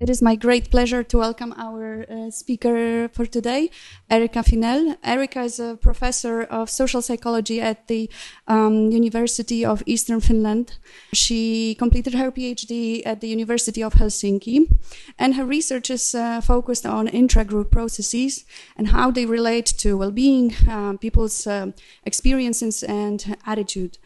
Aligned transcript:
It 0.00 0.08
is 0.08 0.22
my 0.22 0.36
great 0.36 0.70
pleasure 0.70 1.02
to 1.02 1.18
welcome 1.18 1.52
our 1.56 2.06
uh, 2.08 2.30
speaker 2.30 3.08
for 3.08 3.26
today, 3.26 3.68
Eerika 4.08 4.44
Finell. 4.44 4.96
Eerika 5.02 5.44
is 5.44 5.58
a 5.58 5.76
professor 5.76 6.42
of 6.42 6.70
social 6.70 7.02
psychology 7.02 7.60
at 7.60 7.88
the 7.88 8.08
um, 8.46 8.92
University 8.92 9.64
of 9.64 9.82
Eastern 9.86 10.20
Finland. 10.20 10.78
She 11.12 11.74
completed 11.74 12.14
her 12.14 12.30
PhD 12.30 13.02
at 13.04 13.20
the 13.20 13.26
University 13.26 13.82
of 13.82 13.94
Helsinki, 13.94 14.70
and 15.18 15.34
her 15.34 15.44
research 15.44 15.90
is 15.90 16.14
uh, 16.14 16.42
focused 16.42 16.86
on 16.86 17.08
intra-group 17.08 17.72
processes 17.72 18.44
and 18.76 18.90
how 18.90 19.10
they 19.10 19.26
relate 19.26 19.66
to 19.78 19.98
well-being, 19.98 20.54
uh, 20.70 20.92
people's 20.98 21.44
um, 21.44 21.74
experiences 22.04 22.84
and 22.84 23.36
attitude. 23.46 23.98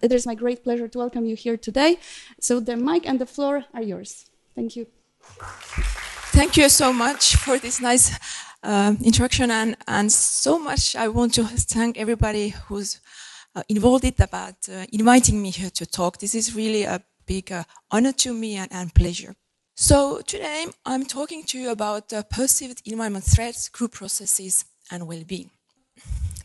It 0.00 0.12
is 0.12 0.28
my 0.28 0.36
great 0.36 0.62
pleasure 0.62 0.86
to 0.86 0.98
welcome 0.98 1.24
you 1.24 1.34
here 1.34 1.56
today. 1.56 1.98
So 2.38 2.60
the 2.60 2.76
mic 2.76 3.04
and 3.04 3.18
the 3.18 3.26
floor 3.26 3.64
are 3.74 3.82
yours. 3.82 4.26
Thank 4.54 4.76
you. 4.76 4.86
Thank 6.32 6.56
you 6.56 6.68
so 6.68 6.92
much 6.92 7.36
for 7.36 7.58
this 7.58 7.80
nice 7.80 8.12
uh, 8.62 8.94
introduction, 9.02 9.50
and, 9.50 9.76
and 9.88 10.12
so 10.12 10.58
much 10.58 10.94
I 10.94 11.08
want 11.08 11.34
to 11.34 11.44
thank 11.44 11.98
everybody 11.98 12.50
who's 12.66 13.00
uh, 13.54 13.62
involved 13.68 14.04
it 14.04 14.20
about 14.20 14.54
uh, 14.68 14.86
inviting 14.92 15.42
me 15.42 15.50
here 15.50 15.70
to 15.70 15.86
talk. 15.86 16.18
This 16.18 16.34
is 16.34 16.54
really 16.54 16.84
a 16.84 17.02
big 17.26 17.50
uh, 17.50 17.64
honor 17.90 18.12
to 18.12 18.32
me 18.32 18.56
and, 18.56 18.72
and, 18.72 18.94
pleasure. 18.94 19.34
So 19.74 20.20
today 20.20 20.66
I'm 20.86 21.04
talking 21.04 21.42
to 21.44 21.58
you 21.58 21.70
about 21.70 22.12
perceived 22.30 22.82
environment 22.86 23.24
threats, 23.24 23.68
group 23.68 23.92
processes, 23.92 24.64
and 24.90 25.08
well-being. 25.08 25.50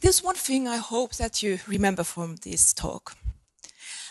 There's 0.01 0.23
one 0.23 0.35
thing 0.35 0.67
I 0.67 0.77
hope 0.77 1.13
that 1.15 1.43
you 1.43 1.59
remember 1.67 2.03
from 2.03 2.37
this 2.43 2.73
talk, 2.73 3.15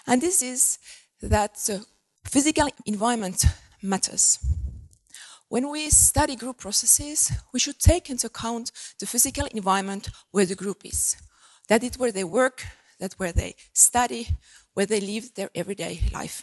and 0.07 0.21
this 0.21 0.43
is 0.43 0.79
that 1.21 1.55
the 1.67 1.85
physical 2.25 2.69
environment 2.87 3.45
matters. 3.83 4.39
When 5.55 5.71
we 5.71 5.89
study 5.91 6.35
group 6.35 6.59
processes, 6.59 7.31
we 7.53 7.61
should 7.61 7.79
take 7.79 8.11
into 8.11 8.27
account 8.27 8.73
the 8.99 9.07
physical 9.07 9.47
environment 9.53 10.11
where 10.33 10.47
the 10.47 10.57
group 10.57 10.85
is. 10.85 11.17
That 11.69 11.85
is 11.85 11.97
where 11.97 12.11
they 12.11 12.25
work, 12.25 12.67
that 12.99 13.13
where 13.19 13.31
they 13.31 13.55
study, 13.73 14.27
where 14.73 14.85
they 14.85 15.01
live 15.01 15.33
their 15.37 15.51
everyday 15.55 16.01
life. 16.13 16.43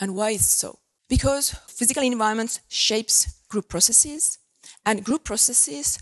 And 0.00 0.14
why 0.14 0.30
is 0.30 0.46
so? 0.46 0.78
Because 1.08 1.50
physical 1.66 2.04
environment 2.04 2.60
shapes 2.68 3.42
group 3.48 3.68
processes, 3.68 4.38
and 4.86 5.04
group 5.04 5.24
processes 5.24 5.98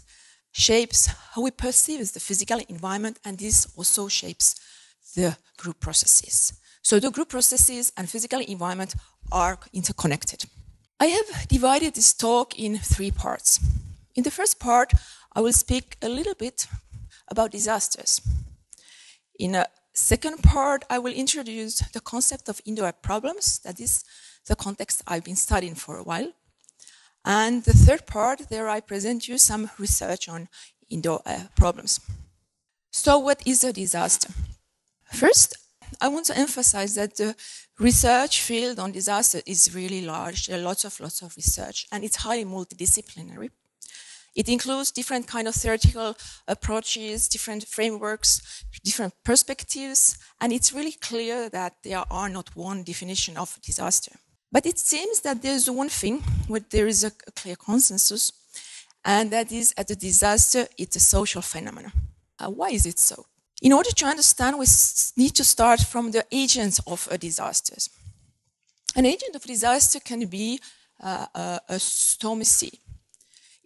shapes 0.53 1.06
how 1.06 1.41
we 1.41 1.50
perceive 1.50 2.12
the 2.12 2.21
physical 2.21 2.61
environment, 2.69 3.19
and 3.25 3.39
this 3.39 3.67
also 3.78 4.09
shapes 4.09 4.56
the 5.15 5.39
group 5.56 5.81
processes. 5.81 6.53
So 6.83 7.00
the 7.00 7.11
group 7.11 7.31
processes 7.31 7.95
and 7.97 8.11
physical 8.11 8.41
environment 8.41 8.95
are 9.33 9.59
interconnected. 9.73 10.45
I 10.99 11.07
have 11.07 11.49
divided 11.49 11.95
this 11.95 12.15
talk 12.15 12.59
in 12.59 12.79
three 12.79 13.11
parts. 13.11 13.61
In 14.15 14.23
the 14.23 14.31
first 14.31 14.59
part, 14.59 14.93
I 15.35 15.41
will 15.41 15.53
speak 15.53 15.97
a 16.01 16.09
little 16.09 16.35
bit 16.35 16.67
about 17.29 17.51
disasters. 17.51 18.23
In 19.39 19.55
a 19.55 19.67
second 19.93 20.43
part, 20.43 20.85
I 20.89 20.99
will 20.99 21.13
introduce 21.13 21.81
the 21.93 22.01
concept 22.01 22.49
of 22.49 22.63
indoor 22.65 22.93
problems, 22.93 23.59
that 23.59 23.79
is 23.79 24.05
the 24.47 24.57
context 24.57 25.03
I've 25.07 25.25
been 25.25 25.37
studying 25.37 25.75
for 25.75 25.99
a 25.99 26.03
while. 26.03 26.33
And 27.27 27.65
the 27.65 27.75
third 27.75 28.07
part, 28.07 28.49
there 28.49 28.69
I 28.69 28.81
present 28.81 29.29
you 29.29 29.37
some 29.37 29.71
research 29.79 30.29
on 30.29 30.49
indoor 30.89 31.21
uh, 31.27 31.49
problems. 31.56 32.01
So 32.91 33.19
what 33.19 33.43
is 33.45 33.65
a 33.65 33.73
disaster? 33.73 34.33
First, 35.12 35.59
I 36.01 36.09
want 36.09 36.27
to 36.27 36.37
emphasize 36.37 36.95
that 36.95 37.17
the 37.17 37.35
research 37.79 38.41
field 38.41 38.79
on 38.79 38.93
disaster 38.93 39.41
is 39.47 39.75
really 39.75 40.03
large. 40.03 40.47
There 40.47 40.59
are 40.59 40.63
lots 40.63 40.85
of 40.85 40.99
lots 41.01 41.23
of 41.23 41.37
research, 41.37 41.87
and 41.93 42.05
it's 42.05 42.17
highly 42.17 42.45
multidisciplinary. 42.45 43.51
It 44.35 44.51
includes 44.51 44.93
different 44.93 45.27
kind 45.27 45.49
of 45.49 45.55
theoretical 45.55 46.15
approaches, 46.47 47.27
different 47.27 47.67
frameworks, 47.67 48.65
different 48.85 49.15
perspectives, 49.25 50.19
and 50.41 50.53
it's 50.53 50.75
really 50.75 50.93
clear 50.93 51.49
that 51.49 51.77
there 51.83 52.05
are 52.11 52.29
not 52.29 52.55
one 52.55 52.83
definition 52.83 53.39
of 53.39 53.59
disaster. 53.63 54.13
But 54.53 54.67
it 54.67 54.79
seems 54.79 55.21
that 55.21 55.41
there's 55.41 55.71
one 55.71 55.89
thing 55.89 56.23
where 56.49 56.61
there 56.61 56.87
is 56.87 57.03
a, 57.03 57.11
clear 57.11 57.57
consensus, 57.57 58.33
and 59.05 59.31
that 59.31 59.51
is 59.53 59.73
that 59.75 59.91
a 59.91 59.97
disaster 59.97 60.67
is 60.77 60.95
a 60.97 61.01
social 61.01 61.43
phenomenon. 61.43 61.93
Uh, 62.39 62.51
why 62.51 62.71
is 62.71 62.85
it 62.85 62.99
so? 62.99 63.25
In 63.62 63.72
order 63.72 63.91
to 63.91 64.06
understand, 64.06 64.59
we 64.59 64.67
need 65.17 65.34
to 65.34 65.44
start 65.44 65.81
from 65.81 66.11
the 66.11 66.25
agents 66.31 66.78
of 66.87 67.09
a 67.11 67.17
disaster. 67.17 67.77
An 68.94 69.06
agent 69.06 69.34
of 69.34 69.43
disaster 69.43 69.99
can 70.00 70.27
be 70.27 70.61
uh, 71.03 71.27
a, 71.34 71.61
a, 71.69 71.78
stormy 71.78 72.44
sea. 72.44 72.72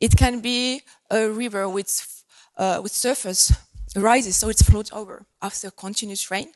It 0.01 0.17
can 0.17 0.41
be 0.41 0.83
a 1.11 1.29
river 1.29 1.69
with, 1.69 2.25
uh, 2.57 2.81
with 2.83 2.93
surface 2.93 3.53
rises, 3.97 4.37
so 4.37 4.49
it 4.49 4.59
floats 4.59 4.93
over 4.93 5.27
after 5.43 5.71
continuous 5.71 6.31
rain. 6.31 6.53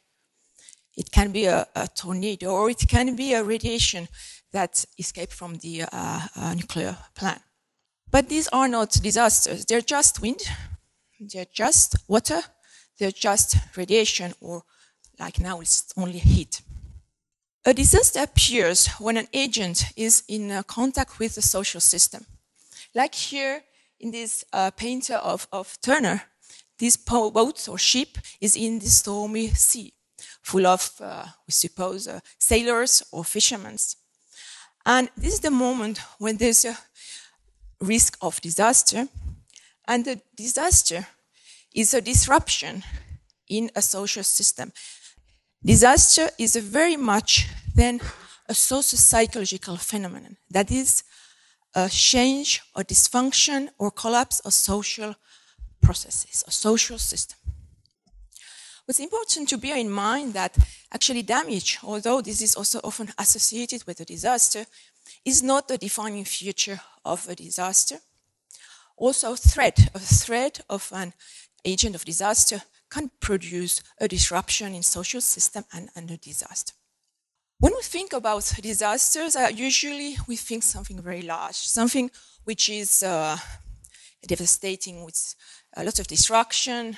It 0.96 1.10
can 1.10 1.32
be 1.32 1.46
a, 1.46 1.66
a, 1.74 1.88
tornado, 1.88 2.50
or 2.50 2.70
it 2.70 2.86
can 2.88 3.16
be 3.16 3.34
a 3.34 3.42
radiation 3.42 4.08
that 4.52 4.84
escaped 4.98 5.32
from 5.32 5.56
the 5.56 5.82
uh, 5.82 6.20
uh 6.36 6.54
nuclear 6.54 6.96
plant. 7.14 7.42
But 8.10 8.28
these 8.28 8.48
are 8.52 8.68
not 8.68 8.92
disasters. 9.02 9.64
They're 9.64 9.80
just 9.80 10.22
wind. 10.22 10.40
They're 11.18 11.52
just 11.52 11.96
water 12.06 12.42
they're 12.98 13.10
just 13.10 13.56
radiation 13.76 14.34
or 14.40 14.62
like 15.18 15.40
now 15.40 15.60
it's 15.60 15.92
only 15.96 16.18
heat. 16.18 16.62
A 17.66 17.72
disaster 17.72 18.20
appears 18.22 18.88
when 18.98 19.16
an 19.16 19.28
agent 19.32 19.84
is 19.96 20.22
in 20.28 20.50
uh, 20.50 20.62
contact 20.64 21.18
with 21.18 21.34
the 21.34 21.42
social 21.42 21.80
system. 21.80 22.26
Like 22.94 23.14
here 23.14 23.62
in 24.00 24.10
this 24.10 24.44
uh, 24.52 24.70
painter 24.70 25.14
of, 25.14 25.48
of 25.50 25.78
Turner, 25.80 26.22
this 26.78 26.96
boat 26.96 27.68
or 27.68 27.78
ship 27.78 28.18
is 28.40 28.56
in 28.56 28.80
the 28.80 28.88
stormy 28.88 29.48
sea, 29.48 29.92
full 30.42 30.66
of, 30.66 30.92
uh, 31.00 31.24
we 31.46 31.52
suppose, 31.52 32.06
uh, 32.06 32.20
sailors 32.38 33.02
or 33.12 33.24
fishermen. 33.24 33.78
And 34.84 35.08
this 35.16 35.34
is 35.34 35.40
the 35.40 35.50
moment 35.50 36.00
when 36.18 36.36
there's 36.36 36.64
a 36.64 36.76
risk 37.80 38.18
of 38.20 38.40
disaster, 38.40 39.08
and 39.86 40.04
the 40.04 40.20
disaster 40.36 41.06
is 41.74 41.94
a 41.94 42.00
disruption 42.00 42.82
in 43.48 43.70
a 43.74 43.82
social 43.82 44.22
system. 44.22 44.72
Disaster 45.64 46.30
is 46.38 46.56
very 46.56 46.96
much 46.96 47.48
then 47.74 48.00
a 48.48 48.54
socio-psychological 48.54 49.76
phenomenon. 49.76 50.36
That 50.50 50.70
is 50.70 51.02
a 51.74 51.88
change 51.88 52.62
or 52.76 52.84
dysfunction 52.84 53.68
or 53.78 53.90
collapse 53.90 54.40
of 54.40 54.52
social 54.52 55.14
processes, 55.82 56.44
a 56.46 56.50
social 56.50 56.98
system. 56.98 57.38
What's 58.86 59.00
important 59.00 59.48
to 59.48 59.56
bear 59.56 59.78
in 59.78 59.90
mind 59.90 60.34
that 60.34 60.56
actually 60.92 61.22
damage, 61.22 61.78
although 61.82 62.20
this 62.20 62.42
is 62.42 62.54
also 62.54 62.80
often 62.84 63.08
associated 63.18 63.86
with 63.86 63.98
a 64.00 64.04
disaster, 64.04 64.66
is 65.24 65.42
not 65.42 65.68
the 65.68 65.78
defining 65.78 66.24
feature 66.24 66.80
of 67.04 67.26
a 67.28 67.34
disaster. 67.34 67.96
Also, 68.96 69.34
threat, 69.34 69.90
a 69.94 69.98
threat 69.98 70.60
of 70.68 70.92
an 70.92 71.14
agent 71.64 71.94
of 71.94 72.04
disaster 72.04 72.62
can 72.90 73.10
produce 73.20 73.82
a 74.00 74.08
disruption 74.08 74.74
in 74.74 74.82
social 74.82 75.20
system 75.20 75.64
and, 75.72 75.88
under 75.96 76.16
disaster. 76.16 76.74
When 77.58 77.72
we 77.72 77.82
think 77.82 78.12
about 78.12 78.52
disasters, 78.62 79.36
uh, 79.36 79.50
usually 79.54 80.16
we 80.28 80.36
think 80.36 80.62
something 80.62 81.00
very 81.00 81.22
large, 81.22 81.56
something 81.56 82.10
which 82.44 82.68
is 82.68 83.02
uh, 83.02 83.36
devastating 84.26 85.04
with 85.04 85.34
a 85.76 85.84
lot 85.84 85.98
of 85.98 86.06
destruction. 86.06 86.96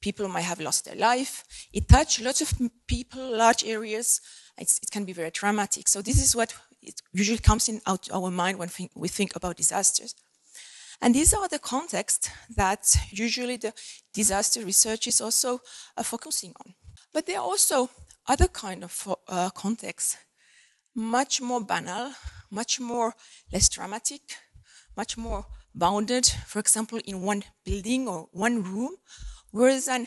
People 0.00 0.28
might 0.28 0.42
have 0.42 0.60
lost 0.60 0.84
their 0.84 0.96
life. 0.96 1.44
It 1.72 1.88
touches 1.88 2.24
lots 2.24 2.40
of 2.40 2.52
people, 2.86 3.36
large 3.36 3.64
areas. 3.64 4.20
It's, 4.58 4.78
it 4.82 4.90
can 4.90 5.04
be 5.04 5.12
very 5.12 5.30
dramatic. 5.30 5.88
So 5.88 6.02
this 6.02 6.22
is 6.22 6.34
what 6.34 6.54
it 6.80 7.00
usually 7.12 7.38
comes 7.38 7.68
in 7.68 7.80
out 7.86 8.08
our 8.12 8.30
mind 8.30 8.58
when 8.58 8.70
we 8.94 9.08
think 9.08 9.36
about 9.36 9.56
disasters. 9.56 10.14
And 11.02 11.16
these 11.16 11.34
are 11.34 11.48
the 11.48 11.58
contexts 11.58 12.30
that 12.56 12.96
usually 13.10 13.56
the 13.56 13.74
disaster 14.14 14.64
research 14.64 15.08
is 15.08 15.20
also 15.20 15.60
uh, 15.96 16.04
focusing 16.04 16.52
on. 16.64 16.74
But 17.12 17.26
there 17.26 17.38
are 17.38 17.44
also 17.44 17.90
other 18.28 18.46
kind 18.46 18.84
of 18.84 19.16
uh, 19.28 19.50
contexts, 19.50 20.16
much 20.94 21.40
more 21.40 21.60
banal, 21.60 22.12
much 22.52 22.78
more 22.78 23.14
less 23.52 23.68
dramatic, 23.68 24.22
much 24.96 25.18
more 25.18 25.44
bounded, 25.74 26.24
for 26.46 26.60
example, 26.60 27.00
in 27.04 27.22
one 27.22 27.42
building 27.64 28.06
or 28.06 28.28
one 28.30 28.62
room, 28.62 28.94
whereas 29.50 29.88
an 29.88 30.06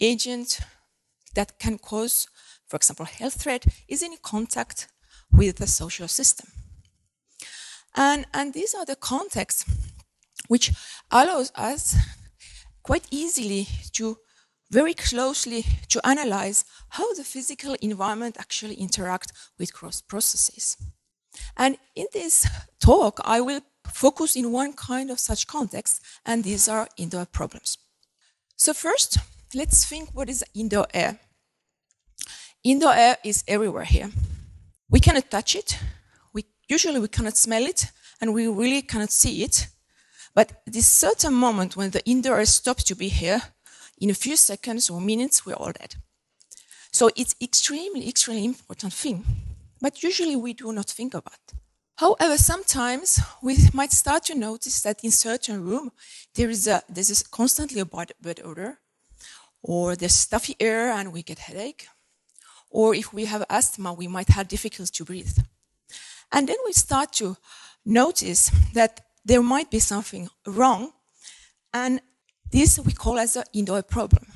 agent 0.00 0.60
that 1.34 1.58
can 1.58 1.76
cause, 1.76 2.26
for 2.66 2.76
example, 2.76 3.04
health 3.04 3.42
threat 3.42 3.66
is 3.88 4.02
in 4.02 4.16
contact 4.22 4.88
with 5.30 5.56
the 5.56 5.66
social 5.66 6.08
system. 6.08 6.48
And, 7.94 8.24
and 8.32 8.54
these 8.54 8.74
are 8.74 8.86
the 8.86 8.96
contexts 8.96 9.66
which 10.50 10.72
allows 11.12 11.52
us 11.54 11.94
quite 12.82 13.06
easily 13.12 13.68
to 13.92 14.18
very 14.68 14.94
closely 14.94 15.64
to 15.88 16.04
analyze 16.04 16.64
how 16.88 17.14
the 17.14 17.22
physical 17.22 17.76
environment 17.80 18.36
actually 18.36 18.74
interact 18.74 19.32
with 19.60 19.72
cross 19.72 20.00
processes. 20.00 20.76
And 21.56 21.78
in 21.94 22.06
this 22.12 22.48
talk, 22.80 23.20
I 23.24 23.40
will 23.40 23.60
focus 23.86 24.34
in 24.34 24.50
one 24.50 24.72
kind 24.72 25.10
of 25.12 25.20
such 25.20 25.46
context, 25.46 26.02
and 26.26 26.42
these 26.42 26.68
are 26.68 26.88
indoor 26.96 27.26
problems. 27.26 27.78
So 28.56 28.72
first, 28.72 29.18
let's 29.54 29.84
think 29.84 30.10
what 30.14 30.28
is 30.28 30.44
indoor 30.52 30.88
air. 30.92 31.20
Indoor 32.64 32.94
air 32.94 33.18
is 33.24 33.44
everywhere 33.46 33.84
here. 33.84 34.10
We 34.88 34.98
cannot 34.98 35.30
touch 35.30 35.54
it. 35.54 35.78
We, 36.32 36.44
usually 36.68 36.98
we 36.98 37.08
cannot 37.08 37.36
smell 37.36 37.66
it, 37.66 37.86
and 38.20 38.34
we 38.34 38.48
really 38.48 38.82
cannot 38.82 39.12
see 39.12 39.44
it. 39.44 39.68
But 40.34 40.62
this 40.66 40.86
certain 40.86 41.34
moment 41.34 41.76
when 41.76 41.90
the 41.90 42.04
indoor 42.04 42.38
air 42.38 42.46
stops 42.46 42.84
to 42.84 42.94
be 42.94 43.08
here, 43.08 43.42
in 43.98 44.10
a 44.10 44.14
few 44.14 44.36
seconds 44.36 44.88
or 44.88 45.00
minutes, 45.00 45.44
we're 45.44 45.54
all 45.54 45.72
dead. 45.72 45.96
So 46.92 47.10
it's 47.16 47.34
extremely, 47.40 48.08
extremely 48.08 48.44
important 48.44 48.92
thing. 48.92 49.24
But 49.80 50.02
usually 50.02 50.36
we 50.36 50.52
do 50.54 50.72
not 50.72 50.86
think 50.86 51.14
about. 51.14 51.40
However, 51.96 52.38
sometimes 52.38 53.20
we 53.42 53.56
might 53.74 53.92
start 53.92 54.24
to 54.24 54.34
notice 54.34 54.80
that 54.82 55.04
in 55.04 55.10
certain 55.10 55.62
room 55.62 55.92
there 56.34 56.48
is 56.48 56.66
a 56.66 56.82
there's 56.88 57.22
constantly 57.24 57.80
a 57.80 57.84
bad, 57.84 58.12
bad 58.22 58.40
odor, 58.42 58.78
or 59.62 59.96
there's 59.96 60.14
stuffy 60.14 60.56
air 60.58 60.90
and 60.90 61.12
we 61.12 61.22
get 61.22 61.40
headache, 61.40 61.88
or 62.70 62.94
if 62.94 63.12
we 63.12 63.26
have 63.26 63.44
asthma, 63.50 63.92
we 63.92 64.08
might 64.08 64.28
have 64.30 64.48
difficulty 64.48 64.90
to 64.94 65.04
breathe. 65.04 65.38
And 66.32 66.48
then 66.48 66.56
we 66.64 66.72
start 66.72 67.12
to 67.14 67.36
notice 67.84 68.50
that 68.72 69.09
there 69.24 69.42
might 69.42 69.70
be 69.70 69.78
something 69.78 70.28
wrong, 70.46 70.92
and 71.72 72.00
this 72.50 72.78
we 72.78 72.92
call 72.92 73.18
as 73.18 73.36
an 73.36 73.44
indoor 73.52 73.82
problem. 73.82 74.26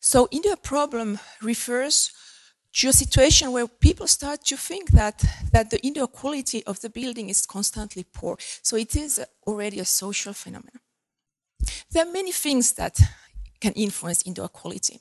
So 0.00 0.28
indoor 0.30 0.56
problem 0.56 1.18
refers 1.40 2.10
to 2.74 2.88
a 2.88 2.92
situation 2.92 3.52
where 3.52 3.68
people 3.68 4.06
start 4.06 4.44
to 4.46 4.56
think 4.56 4.90
that, 4.90 5.24
that 5.52 5.70
the 5.70 5.78
indoor 5.86 6.08
quality 6.08 6.64
of 6.64 6.80
the 6.80 6.90
building 6.90 7.28
is 7.28 7.46
constantly 7.46 8.04
poor. 8.12 8.36
So 8.62 8.76
it 8.76 8.96
is 8.96 9.20
already 9.46 9.78
a 9.78 9.84
social 9.84 10.32
phenomenon. 10.32 10.80
There 11.90 12.04
are 12.06 12.10
many 12.10 12.32
things 12.32 12.72
that 12.72 12.98
can 13.60 13.72
influence 13.74 14.22
indoor 14.26 14.48
quality. 14.48 15.00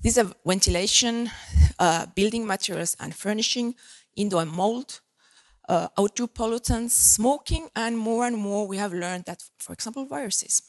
These 0.00 0.18
are 0.18 0.32
ventilation, 0.44 1.30
uh, 1.78 2.06
building 2.14 2.46
materials 2.46 2.96
and 2.98 3.14
furnishing, 3.14 3.74
indoor 4.16 4.44
mold, 4.44 5.00
uh, 5.68 5.88
outdoor 5.98 6.28
pollutants, 6.28 6.90
smoking, 6.90 7.68
and 7.74 7.98
more 7.98 8.26
and 8.26 8.36
more 8.36 8.66
we 8.66 8.76
have 8.76 8.92
learned 8.92 9.24
that, 9.24 9.42
for 9.58 9.72
example, 9.72 10.04
viruses. 10.06 10.62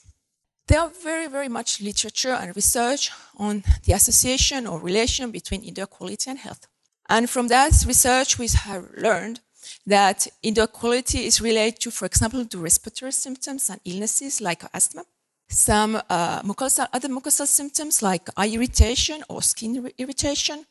There 0.68 0.82
are 0.82 0.90
very, 0.90 1.28
very 1.28 1.48
much 1.48 1.82
literature 1.82 2.34
and 2.34 2.56
research 2.56 3.12
on 3.38 3.64
the 3.84 3.94
association 3.94 4.68
or 4.68 4.80
relation 4.80 5.32
between 5.32 5.64
indoor 5.64 5.88
quality 5.88 6.30
and 6.30 6.40
health. 6.40 6.68
And 7.10 7.30
from 7.30 7.48
that 7.48 7.86
research, 7.88 8.38
we 8.38 8.48
have 8.66 8.86
learned 8.98 9.40
that 9.86 10.28
indoor 10.44 10.68
quality 10.68 11.26
is 11.26 11.40
related 11.42 11.80
to, 11.82 11.92
for 11.92 12.06
example, 12.06 12.46
to 12.46 12.58
respiratory 12.58 13.14
symptoms 13.14 13.70
and 13.70 13.80
illnesses 13.86 14.42
like 14.42 14.64
asthma, 14.74 15.06
some 15.50 15.96
uh, 16.10 16.42
mucosal, 16.42 16.88
other 16.92 17.08
mucosal 17.08 17.48
symptoms 17.48 18.02
like 18.02 18.30
eye 18.36 18.50
irritation 18.50 19.24
or 19.30 19.42
skin 19.42 19.90
irritation, 19.98 20.66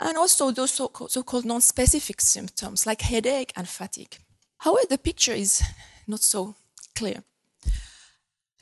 and 0.00 0.16
also 0.16 0.50
those 0.50 0.72
so-called, 0.72 1.44
non-specific 1.44 2.20
symptoms 2.20 2.86
like 2.86 3.02
headache 3.02 3.52
and 3.56 3.68
fatigue. 3.68 4.18
However, 4.58 4.86
the 4.88 4.98
picture 4.98 5.34
is 5.34 5.62
not 6.06 6.20
so 6.20 6.54
clear. 6.94 7.22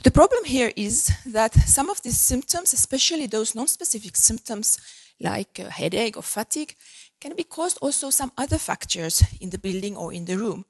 The 0.02 0.10
problem 0.10 0.44
here 0.44 0.72
is 0.76 1.10
that 1.26 1.54
some 1.54 1.90
of 1.90 2.02
these 2.02 2.18
symptoms, 2.18 2.72
especially 2.72 3.26
those 3.26 3.54
non-specific 3.54 4.16
symptoms 4.16 4.78
like 5.20 5.58
uh, 5.58 5.70
headache 5.70 6.16
or 6.16 6.22
fatigue, 6.22 6.76
can 7.20 7.34
be 7.34 7.44
caused 7.44 7.78
also 7.80 8.10
some 8.10 8.30
other 8.36 8.58
factors 8.58 9.24
in 9.40 9.50
the 9.50 9.58
building 9.58 9.96
or 9.96 10.12
in 10.12 10.26
the 10.26 10.36
room, 10.36 10.64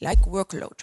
like 0.00 0.20
workload. 0.22 0.82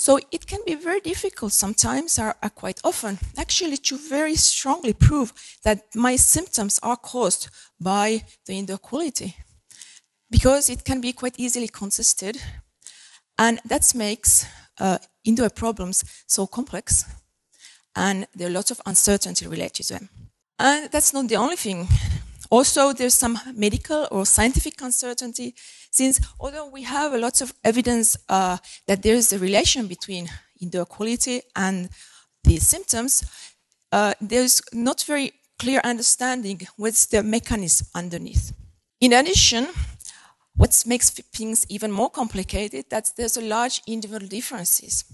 So 0.00 0.18
it 0.30 0.46
can 0.46 0.60
be 0.64 0.76
very 0.76 1.00
difficult 1.00 1.52
sometimes, 1.52 2.18
or, 2.18 2.34
quite 2.54 2.80
often, 2.84 3.18
actually 3.36 3.76
to 3.76 3.98
very 3.98 4.34
strongly 4.34 4.94
prove 4.94 5.30
that 5.62 5.94
my 5.94 6.16
symptoms 6.16 6.80
are 6.82 6.96
caused 6.96 7.50
by 7.78 8.24
the 8.46 8.54
indoor 8.54 8.78
quality. 8.78 9.36
Because 10.30 10.70
it 10.70 10.84
can 10.84 11.02
be 11.02 11.12
quite 11.12 11.38
easily 11.38 11.68
consisted, 11.68 12.38
and 13.36 13.60
that 13.66 13.94
makes 13.94 14.46
uh, 14.78 14.96
indoor 15.22 15.50
problems 15.50 16.02
so 16.26 16.46
complex 16.46 17.04
and 17.94 18.26
there 18.34 18.48
are 18.48 18.52
lots 18.52 18.70
of 18.70 18.80
uncertainty 18.86 19.46
related 19.46 19.84
to 19.86 19.92
them. 19.92 20.08
And 20.58 20.90
that's 20.90 21.12
not 21.12 21.28
the 21.28 21.36
only 21.36 21.56
thing. 21.56 21.88
Also, 22.50 22.92
there's 22.92 23.14
some 23.14 23.38
medical 23.54 24.08
or 24.10 24.26
scientific 24.26 24.80
uncertainty, 24.82 25.54
since 25.92 26.20
although 26.40 26.66
we 26.66 26.82
have 26.82 27.12
a 27.12 27.18
lot 27.18 27.40
of 27.40 27.52
evidence 27.64 28.16
uh, 28.28 28.58
that 28.86 29.02
there 29.02 29.14
is 29.14 29.32
a 29.32 29.38
relation 29.38 29.86
between 29.86 30.28
indoor 30.60 30.84
quality 30.84 31.42
and 31.54 31.88
the 32.42 32.56
symptoms, 32.58 33.22
uh, 33.92 34.14
there's 34.20 34.62
not 34.72 35.02
very 35.04 35.32
clear 35.58 35.80
understanding 35.84 36.60
what's 36.76 37.06
the 37.06 37.22
mechanism 37.22 37.86
underneath. 37.94 38.52
In 39.00 39.12
addition, 39.12 39.68
what 40.56 40.82
makes 40.86 41.10
things 41.10 41.64
even 41.68 41.92
more 41.92 42.10
complicated 42.10 42.86
that 42.90 43.12
there's 43.16 43.36
a 43.36 43.42
large 43.42 43.80
individual 43.86 44.28
differences 44.28 45.04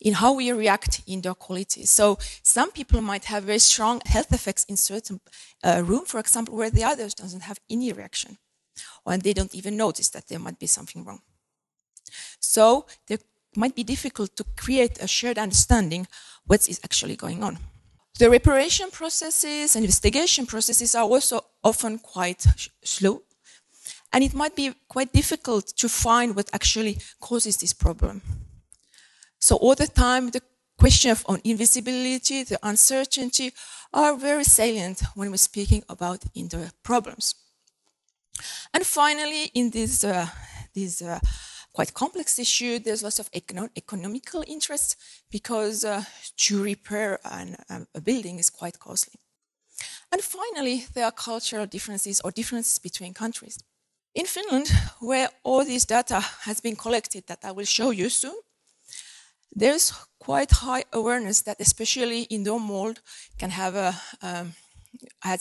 in 0.00 0.14
how 0.14 0.32
we 0.32 0.52
react 0.52 1.02
indoor 1.06 1.34
quality. 1.34 1.84
So 1.86 2.18
some 2.42 2.70
people 2.70 3.00
might 3.00 3.24
have 3.24 3.44
very 3.44 3.58
strong 3.58 4.00
health 4.06 4.32
effects 4.32 4.64
in 4.64 4.76
certain 4.76 5.20
uh, 5.62 5.82
room, 5.84 6.04
for 6.04 6.20
example, 6.20 6.56
where 6.56 6.70
the 6.70 6.84
others 6.84 7.14
doesn't 7.14 7.42
have 7.42 7.58
any 7.70 7.92
reaction, 7.92 8.38
or 9.04 9.16
they 9.16 9.32
don't 9.32 9.54
even 9.54 9.76
notice 9.76 10.10
that 10.10 10.28
there 10.28 10.38
might 10.38 10.58
be 10.58 10.66
something 10.66 11.04
wrong. 11.04 11.20
So 12.40 12.86
there 13.06 13.18
might 13.56 13.74
be 13.74 13.84
difficult 13.84 14.36
to 14.36 14.44
create 14.56 15.02
a 15.02 15.08
shared 15.08 15.38
understanding 15.38 16.06
what 16.46 16.68
is 16.68 16.80
actually 16.84 17.16
going 17.16 17.42
on. 17.42 17.58
The 18.18 18.30
reparation 18.30 18.90
processes 18.90 19.74
and 19.74 19.84
investigation 19.84 20.46
processes 20.46 20.94
are 20.94 21.04
also 21.04 21.40
often 21.64 21.98
quite 21.98 22.46
slow. 22.84 23.22
And 24.12 24.22
it 24.22 24.34
might 24.34 24.54
be 24.54 24.72
quite 24.88 25.12
difficult 25.12 25.66
to 25.76 25.88
find 25.88 26.36
what 26.36 26.48
actually 26.52 26.98
causes 27.20 27.56
this 27.56 27.72
problem. 27.72 28.22
So 29.44 29.56
all 29.56 29.74
the 29.74 29.86
time, 29.86 30.30
the 30.30 30.40
question 30.78 31.10
of 31.10 31.22
invisibility, 31.44 32.44
the 32.44 32.58
uncertainty 32.62 33.52
are 33.92 34.16
very 34.16 34.42
salient 34.42 35.02
when 35.14 35.30
we're 35.30 35.36
speaking 35.36 35.82
about 35.90 36.24
indoor 36.34 36.70
problems. 36.82 37.34
And 38.72 38.86
finally, 38.86 39.50
in 39.52 39.68
this, 39.68 40.02
uh, 40.02 40.28
this 40.74 41.02
uh, 41.02 41.20
quite 41.74 41.92
complex 41.92 42.38
issue, 42.38 42.78
there's 42.78 43.02
lots 43.02 43.18
of 43.18 43.30
econo 43.32 43.68
economical 43.76 44.42
interest 44.46 44.96
because 45.30 45.84
uh, 45.84 46.04
to 46.38 46.62
repair 46.62 47.18
an, 47.30 47.56
um, 47.68 47.86
a 47.94 48.00
building 48.00 48.38
is 48.38 48.48
quite 48.48 48.78
costly. 48.78 49.20
And 50.10 50.22
finally, 50.22 50.86
there 50.94 51.04
are 51.04 51.12
cultural 51.12 51.66
differences 51.66 52.18
or 52.24 52.30
differences 52.30 52.78
between 52.78 53.12
countries. 53.12 53.58
In 54.14 54.24
Finland, 54.24 54.68
where 55.00 55.28
all 55.42 55.66
this 55.66 55.84
data 55.84 56.20
has 56.46 56.62
been 56.62 56.76
collected 56.76 57.26
that 57.26 57.44
I 57.44 57.52
will 57.52 57.66
show 57.66 57.90
you 57.90 58.08
soon, 58.08 58.36
there's 59.54 59.92
quite 60.18 60.50
high 60.50 60.84
awareness 60.92 61.42
that 61.42 61.60
especially 61.60 62.22
indoor 62.22 62.60
mold 62.60 63.00
can 63.38 63.50
have 63.50 63.74
a, 63.74 63.94
um, 64.22 64.52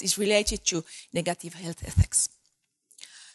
is 0.02 0.18
related 0.18 0.66
to 0.66 0.84
negative 1.14 1.54
health 1.54 1.84
effects. 1.84 2.30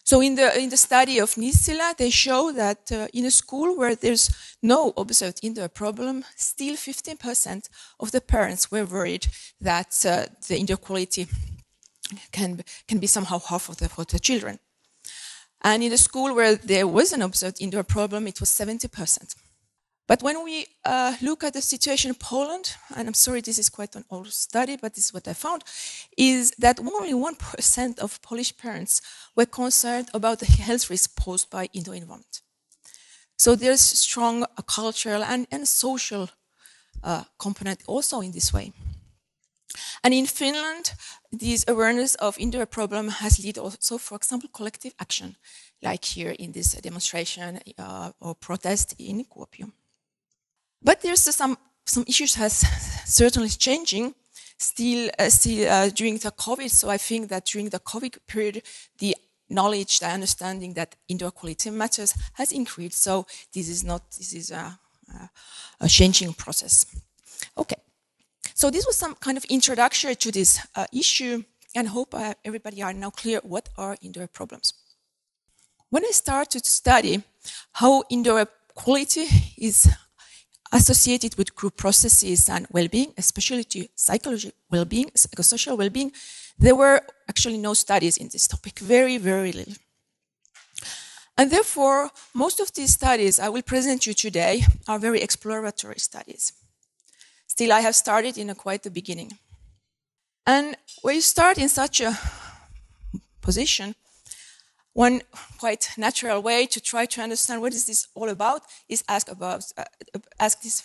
So 0.04 0.23
in 0.23 0.37
the, 0.37 0.58
in 0.58 0.70
the 0.70 0.76
study 0.78 1.18
of 1.18 1.35
Nisila, 1.35 1.94
they 1.94 2.08
show 2.08 2.50
that 2.52 2.90
uh, 2.90 3.08
in 3.12 3.26
a 3.26 3.30
school 3.30 3.76
where 3.76 3.94
there's 3.94 4.30
no 4.62 4.94
observed 4.97 5.40
indoor 5.42 5.68
problem, 5.68 6.25
still 6.35 6.76
15% 6.76 7.68
of 8.00 8.11
the 8.11 8.23
parents 8.23 8.70
were 8.70 8.87
worried 8.87 9.26
that 9.61 10.06
uh, 10.06 10.25
the 10.49 10.56
indoor 10.56 10.78
quality 10.78 11.26
can, 12.32 12.62
can 12.87 12.99
be 12.99 13.06
somehow 13.06 13.38
harmful 13.38 13.75
for 13.75 13.88
for 13.88 14.04
the 14.04 14.18
children. 14.18 14.58
And 15.62 15.82
in 15.82 15.92
a 15.92 15.99
school 15.99 16.35
where 16.35 16.54
there 16.54 16.87
was 16.87 17.12
an 17.12 17.20
observed 17.20 17.61
indoor 17.61 17.82
problem, 17.82 18.26
it 18.26 18.40
was 18.40 18.49
70%. 18.49 19.35
But 20.09 20.23
when 20.23 20.43
we 20.43 20.67
uh, 20.87 21.15
look 21.21 21.45
at 21.45 21.53
the 21.53 21.61
situation 21.61 22.09
in 22.09 22.15
Poland, 22.15 22.75
and 22.97 23.07
I'm 23.07 23.15
sorry 23.15 23.43
this 23.43 23.59
is 23.59 23.69
quite 23.69 23.95
an 23.95 24.05
old 24.09 24.33
study, 24.33 24.79
but 24.81 24.95
this 24.95 25.05
is 25.05 25.12
what 25.12 25.29
I 25.29 25.35
found, 25.35 25.65
is 26.17 26.50
that 26.59 26.81
only 26.81 27.12
1% 27.12 27.99
of 27.99 28.23
Polish 28.23 28.57
parents 28.57 29.03
were 29.37 29.45
concerned 29.45 30.09
about 30.15 30.38
the 30.38 30.47
health 30.47 30.88
risk 30.88 31.15
posed 31.15 31.50
by 31.50 31.69
indoor 31.75 31.95
environment. 31.95 32.41
So 33.37 33.55
there's 33.55 33.83
strong 33.83 34.45
uh, 34.45 34.62
cultural 34.67 35.23
and, 35.23 35.47
and 35.53 35.69
social 35.69 36.31
uh, 37.05 37.25
component 37.38 37.83
also 37.87 38.23
in 38.23 38.33
this 38.33 38.50
way. 38.50 38.73
And 40.03 40.15
in 40.15 40.27
Finland, 40.27 40.95
this 41.31 41.67
awareness 41.69 42.15
of 42.15 42.38
indoor 42.38 42.65
problem 42.65 43.09
has 43.09 43.45
led 43.45 43.59
also, 43.59 43.99
for 43.99 44.17
example, 44.17 44.49
collective 44.55 44.95
action, 44.99 45.37
like 45.83 46.07
here 46.07 46.31
in 46.31 46.53
this 46.53 46.73
demonstration 46.73 47.61
uh, 47.77 48.12
or 48.21 48.35
protest 48.35 48.95
in 48.99 49.27
Kuopio. 49.27 49.71
But 50.82 51.00
there's 51.00 51.20
some 51.20 51.56
some 51.87 52.04
issues 52.06 52.35
has 52.35 52.52
certainly 53.06 53.49
changing 53.49 54.14
still 54.58 55.11
uh, 55.18 55.30
still 55.30 55.68
uh, 55.68 55.88
during 55.88 56.18
the 56.18 56.30
COVID. 56.30 56.70
So 56.70 56.90
I 56.90 56.99
think 56.99 57.28
that 57.28 57.47
during 57.47 57.70
the 57.70 57.80
COVID 57.80 58.18
period, 58.26 58.62
the 58.99 59.16
knowledge, 59.49 60.00
the 60.00 60.08
understanding 60.08 60.75
that 60.75 60.97
indoor 61.08 61.30
quality 61.30 61.70
matters 61.70 62.14
has 62.35 62.52
increased. 62.52 63.02
So 63.02 63.26
this 63.52 63.68
is 63.68 63.85
not 63.85 64.02
this 64.16 64.32
is 64.32 64.50
a, 64.50 64.78
a, 65.80 65.88
changing 65.88 66.35
process. 66.35 66.85
Okay. 67.56 67.76
So 68.54 68.70
this 68.70 68.87
was 68.87 68.97
some 68.97 69.14
kind 69.14 69.37
of 69.37 69.44
introduction 69.44 70.14
to 70.16 70.32
this 70.32 70.61
uh, 70.75 70.87
issue 70.92 71.44
and 71.75 71.88
hope 71.88 72.14
uh, 72.14 72.35
everybody 72.44 72.82
are 72.82 72.92
now 72.92 73.11
clear 73.11 73.40
what 73.42 73.68
are 73.78 73.97
indoor 74.02 74.26
problems. 74.26 74.75
When 75.90 76.04
I 76.04 76.11
started 76.11 76.64
to 76.64 76.70
study 76.70 77.23
how 77.73 78.02
indoor 78.11 78.47
quality 78.75 79.26
is 79.56 79.88
associated 80.72 81.37
with 81.37 81.54
group 81.54 81.76
processes 81.76 82.48
and 82.48 82.66
well-being, 82.70 83.12
especially 83.16 83.64
to 83.64 83.88
psychology 83.94 84.52
well-being, 84.70 85.10
psychosocial 85.10 85.76
well-being, 85.78 86.12
there 86.58 86.75
were 86.75 87.00
actually 87.28 87.58
no 87.58 87.75
studies 87.75 88.16
in 88.16 88.28
this 88.28 88.46
topic, 88.46 88.78
very, 88.78 89.16
very 89.16 89.52
little. 89.52 89.75
And 91.37 91.50
therefore, 91.50 92.10
most 92.34 92.58
of 92.58 92.72
these 92.72 92.92
studies 92.92 93.38
I 93.38 93.48
will 93.48 93.62
present 93.62 94.06
you 94.06 94.12
today 94.12 94.64
are 94.88 94.98
very 94.98 95.20
exploratory 95.22 96.00
studies. 96.00 96.52
Still, 97.46 97.72
I 97.72 97.80
have 97.80 97.94
started 97.94 98.37
in 98.37 98.50
a 98.50 98.54
quite 98.54 98.82
the 98.82 98.90
beginning. 98.90 99.38
And 100.46 100.76
when 101.02 101.14
you 101.14 101.20
start 101.20 101.58
in 101.58 101.68
such 101.68 102.00
a 102.00 102.18
position, 103.40 103.94
one 104.99 105.23
quite 105.61 105.90
natural 105.97 106.43
way 106.43 106.67
to 106.67 106.81
try 106.81 107.07
to 107.07 107.23
understand 107.23 107.62
what 107.62 107.73
is 107.73 107.85
this 107.85 108.09
all 108.14 108.28
about 108.28 108.62
is 108.88 109.05
ask 109.07 109.31
about 109.31 109.62
uh, 109.76 109.85
ask 110.40 110.61
this 110.62 110.83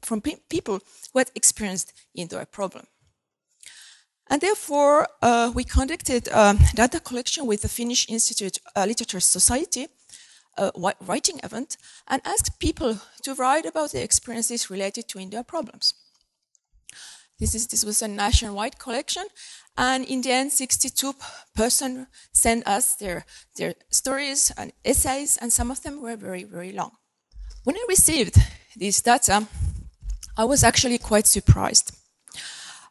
from 0.00 0.20
pe 0.22 0.36
people 0.48 0.78
who 1.12 1.18
had 1.18 1.30
experienced 1.34 1.92
indoor 2.14 2.46
problem. 2.46 2.86
And 4.30 4.40
therefore, 4.40 5.08
uh, 5.22 5.52
we 5.54 5.64
conducted 5.64 6.28
a 6.28 6.56
data 6.74 7.00
collection 7.00 7.46
with 7.46 7.60
the 7.60 7.68
Finnish 7.68 8.08
Institute 8.08 8.58
uh, 8.74 8.84
Literature 8.86 9.20
Society, 9.20 9.88
writing 11.00 11.40
event, 11.42 11.76
and 12.06 12.22
asked 12.24 12.58
people 12.58 12.98
to 13.22 13.34
write 13.34 13.66
about 13.66 13.92
their 13.92 14.04
experiences 14.04 14.70
related 14.70 15.08
to 15.08 15.18
indoor 15.18 15.44
problems. 15.44 15.94
This, 17.38 17.54
is, 17.54 17.66
this 17.68 17.84
was 17.84 18.02
a 18.02 18.08
nationwide 18.08 18.78
collection, 18.78 19.24
and 19.76 20.04
in 20.04 20.22
the 20.22 20.32
end, 20.32 20.52
62 20.52 21.14
person 21.54 22.08
sent 22.32 22.66
us 22.66 22.96
their, 22.96 23.24
their 23.56 23.74
stories 23.90 24.52
and 24.56 24.72
essays, 24.84 25.36
and 25.36 25.52
some 25.52 25.70
of 25.70 25.82
them 25.82 26.02
were 26.02 26.16
very, 26.16 26.42
very 26.42 26.72
long. 26.72 26.92
When 27.62 27.76
I 27.76 27.84
received 27.88 28.36
this 28.76 29.00
data, 29.00 29.46
I 30.36 30.44
was 30.44 30.64
actually 30.64 30.98
quite 30.98 31.26
surprised. 31.26 31.92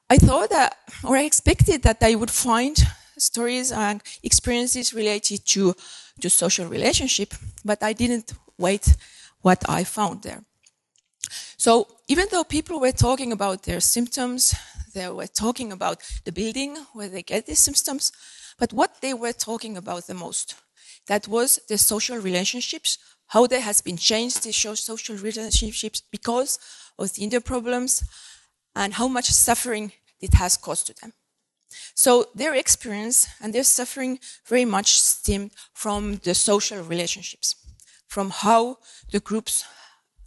I 0.10 0.18
thought 0.18 0.50
that, 0.52 0.78
or 1.04 1.18
I 1.18 1.24
expected 1.24 1.84
that 1.84 1.98
I 2.02 2.16
would 2.16 2.32
find 2.32 2.78
stories 3.18 3.72
and 3.72 4.02
experiences 4.24 4.94
related 4.94 5.46
to, 5.48 5.76
to 6.22 6.30
social 6.30 6.68
relationship, 6.68 7.34
but 7.66 7.84
I 7.84 7.92
didn't 7.92 8.34
wait 8.58 8.96
what 9.42 9.70
I 9.70 9.84
found 9.84 10.24
there. 10.24 10.44
So 11.58 11.88
even 12.08 12.28
though 12.32 12.44
people 12.44 12.80
were 12.80 12.92
talking 12.92 13.32
about 13.32 13.64
their 13.64 13.80
symptoms, 13.80 14.56
they 14.94 15.10
were 15.10 15.28
talking 15.28 15.72
about 15.72 16.02
the 16.24 16.32
building 16.32 16.78
where 16.94 17.10
they 17.10 17.24
get 17.24 17.46
these 17.46 17.60
symptoms, 17.60 18.12
but 18.58 18.74
what 18.74 19.02
they 19.02 19.14
were 19.14 19.34
talking 19.34 19.78
about 19.78 20.08
the 20.08 20.14
most, 20.14 20.56
that 21.08 21.28
was 21.28 21.60
the 21.68 21.78
social 21.78 22.18
relationships, 22.18 22.98
how 23.28 23.46
they 23.46 23.60
has 23.60 23.82
been 23.82 23.98
changed, 23.98 24.44
the 24.44 24.54
social 24.54 25.18
relationships 25.18 26.02
because 26.12 26.60
of 26.98 27.14
the 27.14 27.24
indoor 27.24 27.42
problems, 27.42 28.04
and 28.76 28.94
how 28.94 29.08
much 29.08 29.26
suffering 29.26 29.92
it 30.22 30.34
has 30.36 30.58
caused 30.58 30.88
to 30.88 30.94
them. 31.02 31.14
So 31.96 32.28
their 32.34 32.56
experience 32.56 33.28
and 33.42 33.54
their 33.54 33.64
suffering 33.64 34.20
very 34.46 34.66
much 34.66 35.02
stemmed 35.02 35.52
from 35.74 36.18
the 36.24 36.34
social 36.34 36.82
relationships, 36.84 37.56
from 38.08 38.30
how 38.30 38.78
the 39.12 39.20
groups 39.20 39.66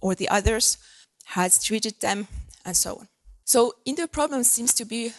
or 0.00 0.14
the 0.14 0.28
others 0.28 0.78
has 1.30 1.62
treated 1.62 2.00
them 2.00 2.26
and 2.64 2.76
so 2.76 2.96
on. 2.96 3.08
So 3.44 3.74
indoor 3.84 4.06
problem 4.06 4.42
seems 4.44 4.74
to 4.74 4.84
be 4.84 5.12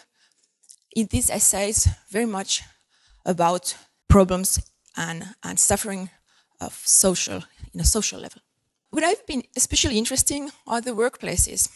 in 0.96 1.08
these 1.08 1.30
essays 1.30 1.88
very 2.10 2.26
much 2.26 2.62
about 3.26 3.76
problems 4.08 4.60
and, 4.98 5.24
and 5.44 5.60
suffering 5.60 6.10
of 6.60 6.74
social, 6.86 7.44
in 7.74 7.80
a 7.80 7.86
social 7.86 8.20
level. 8.20 8.42
What 8.90 9.04
I've 9.04 9.26
been 9.26 9.44
especially 9.56 9.98
interesting 9.98 10.52
are 10.68 10.82
the 10.82 10.92
workplaces 10.92 11.70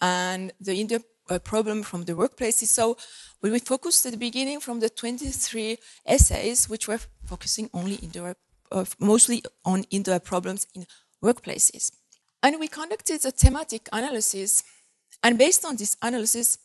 and 0.00 0.52
the 0.60 0.80
indoor 0.80 1.00
uh, 1.28 1.38
problem 1.38 1.82
from 1.82 2.04
the 2.04 2.14
workplaces. 2.14 2.68
So 2.68 2.96
when 3.40 3.52
we 3.52 3.58
focused 3.58 4.06
at 4.06 4.12
the 4.12 4.18
beginning 4.18 4.60
from 4.60 4.80
the 4.80 4.88
23 4.88 5.78
essays, 6.06 6.68
which 6.68 6.88
were 6.88 7.00
focusing 7.26 7.68
only 7.74 7.96
indoor, 7.96 8.36
uh, 8.72 8.84
mostly 8.98 9.42
on 9.64 9.84
indoor 9.90 10.20
problems 10.20 10.66
in 10.74 10.86
workplaces. 11.22 11.92
And 12.46 12.60
we 12.60 12.68
conducted 12.68 13.24
a 13.24 13.32
thematic 13.32 13.88
analysis 13.92 14.62
and 15.24 15.36
based 15.36 15.64
on 15.64 15.74
this 15.74 15.96
analysis, 16.00 16.58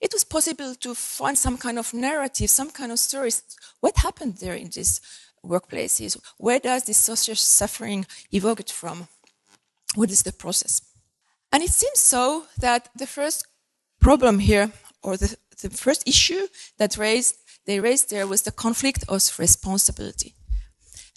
it 0.00 0.10
was 0.14 0.24
possible 0.24 0.74
to 0.76 0.94
find 0.94 1.36
some 1.36 1.58
kind 1.58 1.78
of 1.78 1.92
narrative, 1.92 2.48
some 2.48 2.70
kind 2.70 2.90
of 2.90 2.98
stories. 2.98 3.42
What 3.80 3.98
happened 3.98 4.38
there 4.38 4.54
in 4.54 4.70
these 4.70 5.02
workplaces? 5.44 6.18
Where 6.38 6.58
does 6.58 6.84
this 6.84 6.96
social 6.96 7.34
suffering 7.34 8.06
evoke 8.32 8.66
from? 8.70 9.08
What 9.94 10.10
is 10.10 10.22
the 10.22 10.32
process? 10.32 10.80
And 11.52 11.62
it 11.62 11.68
seems 11.70 12.00
so 12.00 12.44
that 12.60 12.88
the 12.96 13.06
first 13.06 13.46
problem 14.00 14.38
here, 14.38 14.72
or 15.02 15.18
the, 15.18 15.36
the 15.60 15.68
first 15.68 16.08
issue 16.08 16.46
that 16.78 16.96
raised, 16.96 17.34
they 17.66 17.78
raised 17.78 18.08
there 18.08 18.26
was 18.26 18.40
the 18.40 18.52
conflict 18.52 19.04
of 19.06 19.20
responsibility. 19.38 20.32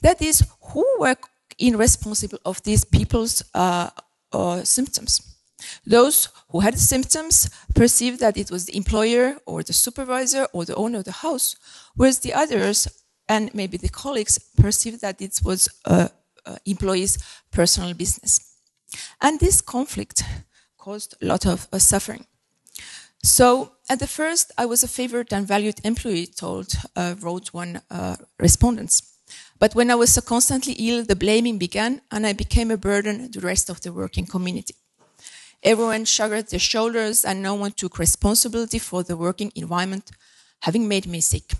That 0.01 0.21
is, 0.21 0.45
who 0.73 0.85
were 0.99 1.15
in 1.57 1.77
responsible 1.77 2.39
of 2.43 2.61
these 2.63 2.83
people's 2.83 3.43
uh, 3.53 3.91
uh, 4.31 4.63
symptoms? 4.63 5.21
Those 5.85 6.29
who 6.49 6.61
had 6.61 6.79
symptoms 6.79 7.49
perceived 7.75 8.19
that 8.19 8.37
it 8.37 8.49
was 8.49 8.65
the 8.65 8.77
employer 8.77 9.37
or 9.45 9.63
the 9.63 9.73
supervisor 9.73 10.47
or 10.53 10.65
the 10.65 10.75
owner 10.75 10.99
of 10.99 11.05
the 11.05 11.11
house, 11.11 11.55
whereas 11.95 12.19
the 12.19 12.33
others 12.33 12.87
and 13.27 13.53
maybe 13.53 13.77
the 13.77 13.89
colleagues 13.89 14.39
perceived 14.57 15.01
that 15.01 15.21
it 15.21 15.39
was 15.43 15.69
a, 15.85 16.09
a 16.45 16.57
employee's 16.65 17.17
personal 17.51 17.93
business. 17.93 18.39
And 19.21 19.39
this 19.39 19.61
conflict 19.61 20.23
caused 20.77 21.15
a 21.21 21.25
lot 21.25 21.45
of 21.45 21.67
uh, 21.71 21.77
suffering. 21.77 22.25
So 23.21 23.73
at 23.89 23.99
the 23.99 24.07
first, 24.07 24.51
I 24.57 24.65
was 24.65 24.83
a 24.83 24.87
favored 24.87 25.33
and 25.33 25.45
valued 25.45 25.81
employee, 25.83 26.27
told, 26.27 26.71
uh, 26.95 27.15
wrote 27.19 27.53
one 27.53 27.81
uh, 27.91 28.15
respondent. 28.39 29.01
But 29.59 29.75
when 29.75 29.91
I 29.91 29.95
was 29.95 30.13
so 30.13 30.21
constantly 30.21 30.73
ill, 30.73 31.03
the 31.03 31.17
blaming 31.17 31.57
began, 31.57 32.01
and 32.11 32.25
I 32.25 32.33
became 32.33 32.71
a 32.71 32.77
burden 32.77 33.29
to 33.31 33.39
the 33.39 33.45
rest 33.45 33.69
of 33.69 33.81
the 33.81 33.91
working 33.91 34.25
community. 34.25 34.73
Everyone 35.61 36.05
shrugged 36.05 36.49
their 36.49 36.59
shoulders 36.59 37.25
and 37.25 37.41
no 37.41 37.53
one 37.53 37.73
took 37.73 37.99
responsibility 37.99 38.79
for 38.79 39.03
the 39.03 39.17
working 39.17 39.51
environment, 39.55 40.11
having 40.61 40.87
made 40.87 41.05
me 41.05 41.19
sick. 41.19 41.51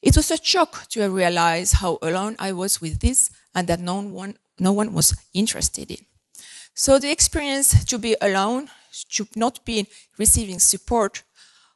It 0.00 0.16
was 0.16 0.30
a 0.30 0.42
shock 0.42 0.88
to 0.88 1.08
realize 1.10 1.72
how 1.72 1.98
alone 2.00 2.36
I 2.38 2.52
was 2.52 2.80
with 2.80 3.00
this 3.00 3.30
and 3.54 3.68
that 3.68 3.80
no 3.80 4.00
one, 4.00 4.38
no 4.58 4.72
one 4.72 4.94
was 4.94 5.14
interested 5.34 5.90
in. 5.90 5.98
So 6.74 6.98
the 6.98 7.10
experience 7.10 7.84
to 7.84 7.98
be 7.98 8.16
alone, 8.22 8.70
to 9.10 9.28
not 9.36 9.62
be 9.66 9.86
receiving 10.18 10.58
support, 10.58 11.22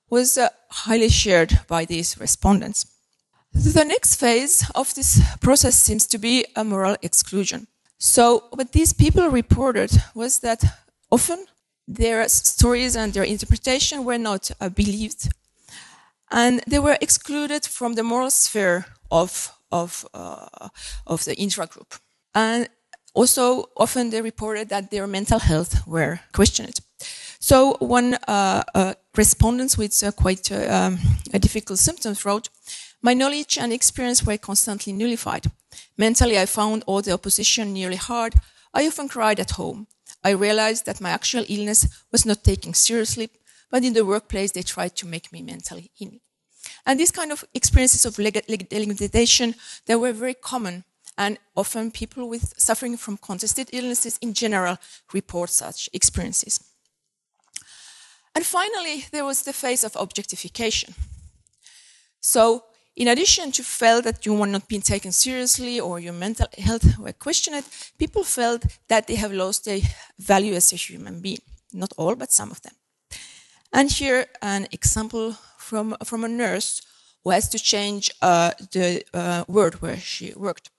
was 0.09 0.39
uh, 0.39 0.49
highly 0.71 1.11
shared 1.11 1.61
by 1.69 1.85
these 1.85 2.19
respondents. 2.19 2.87
The 3.65 3.85
next 3.85 4.17
phase 4.17 4.71
of 4.75 4.95
this 4.95 5.21
process 5.41 5.75
seems 5.75 6.07
to 6.09 6.19
be 6.19 6.45
a 6.55 6.65
moral 6.65 6.97
exclusion. 7.03 7.67
So 7.99 8.45
what 8.51 8.73
these 8.73 8.93
people 8.93 9.29
reported 9.31 9.91
was 10.15 10.41
that 10.41 10.63
Often, 11.11 11.47
their 11.87 12.29
stories 12.29 12.97
and 12.97 13.13
their 13.13 13.23
interpretation 13.23 14.05
were 14.05 14.19
not 14.19 14.51
uh, 14.61 14.69
believed, 14.69 15.29
and 16.31 16.61
they 16.67 16.81
were 16.81 16.99
excluded 17.01 17.65
from 17.65 17.95
the 17.95 18.03
moral 18.03 18.31
sphere 18.31 18.87
of 19.11 19.53
of 19.71 20.05
uh, 20.13 20.69
of 21.07 21.25
the 21.25 21.37
intragroup. 21.37 22.01
And 22.35 22.69
also, 23.15 23.67
often 23.77 24.11
they 24.11 24.21
reported 24.21 24.69
that 24.69 24.91
their 24.91 25.07
mental 25.07 25.39
health 25.39 25.87
were 25.87 26.21
questioned. 26.33 26.81
So, 27.39 27.77
one 27.79 28.15
uh, 28.27 28.63
uh 28.75 28.95
respondent 29.17 29.79
with 29.79 30.03
quite 30.17 30.51
uh, 30.51 30.67
um, 30.69 30.99
difficult 31.41 31.79
symptoms 31.79 32.25
wrote, 32.25 32.51
"My 33.03 33.15
knowledge 33.15 33.59
and 33.59 33.73
experience 33.73 34.25
were 34.25 34.39
constantly 34.39 34.93
nullified. 34.93 35.51
Mentally, 35.97 36.39
I 36.39 36.47
found 36.47 36.83
all 36.87 37.03
the 37.03 37.13
opposition 37.13 37.73
nearly 37.73 37.97
hard. 37.97 38.35
I 38.75 38.87
often 38.87 39.09
cried 39.09 39.41
at 39.41 39.53
home. 39.53 39.87
I 40.25 40.31
realized 40.31 40.87
that 40.87 41.01
my 41.01 41.11
actual 41.11 41.45
illness 41.49 41.87
was 42.11 42.27
not 42.27 42.43
taken 42.43 42.75
seriously, 42.75 43.31
but 43.71 43.85
in 43.85 43.93
the 43.93 44.05
workplace, 44.05 44.53
they 44.53 44.63
tried 44.63 44.97
to 44.97 45.07
make 45.07 45.33
me 45.33 45.43
mentally 45.43 45.91
ill. 46.01 46.19
And 46.85 46.99
these 46.99 47.13
kind 47.13 47.33
of 47.33 47.45
experiences 47.55 48.05
of 48.05 48.17
delegitimization, 48.17 49.55
they 49.87 49.97
were 49.97 50.13
very 50.13 50.35
common. 50.35 50.85
And 51.19 51.39
often 51.55 51.91
people 51.91 52.29
with 52.29 52.55
suffering 52.59 52.97
from 52.97 53.17
contested 53.17 53.71
illnesses 53.73 54.19
in 54.21 54.35
general 54.35 54.77
report 55.13 55.51
such 55.51 55.89
experiences. 55.93 56.61
And 58.35 58.45
finally, 58.45 59.07
there 59.13 59.25
was 59.25 59.43
the 59.43 59.55
phase 59.55 59.83
of 59.83 59.97
objectification. 59.97 60.95
So, 62.21 62.65
in 62.97 63.09
addition 63.09 63.53
to 63.53 63.63
felt 63.63 64.05
that 64.05 64.25
you 64.25 64.33
were 64.33 64.47
not 64.47 64.69
being 64.69 64.83
taken 64.83 65.13
seriously 65.13 65.79
or 65.79 66.01
your 66.01 66.15
mental 66.15 66.47
health 66.57 66.99
were 66.99 67.13
questioned, 67.13 67.63
people 67.99 68.25
felt 68.25 68.65
that 68.89 69.07
they 69.07 69.17
have 69.17 69.33
lost 69.33 69.67
their 69.67 69.81
value 70.19 70.55
as 70.55 70.73
a 70.73 70.77
human 70.77 71.21
being. 71.21 71.43
Not 71.73 71.93
all, 71.99 72.17
but 72.17 72.33
some 72.33 72.51
of 72.51 72.63
them. 72.63 72.73
And 73.73 73.91
here, 73.91 74.27
an 74.41 74.67
example 74.73 75.37
from, 75.59 75.97
from 76.05 76.25
a 76.25 76.29
nurse 76.29 76.81
who 77.23 77.31
has 77.31 77.49
to 77.51 77.59
change 77.59 78.11
uh, 78.23 78.53
the 78.73 79.05
uh, 79.13 79.45
ward 79.47 79.83
where 79.83 79.99
she 79.99 80.33
worked. 80.35 80.71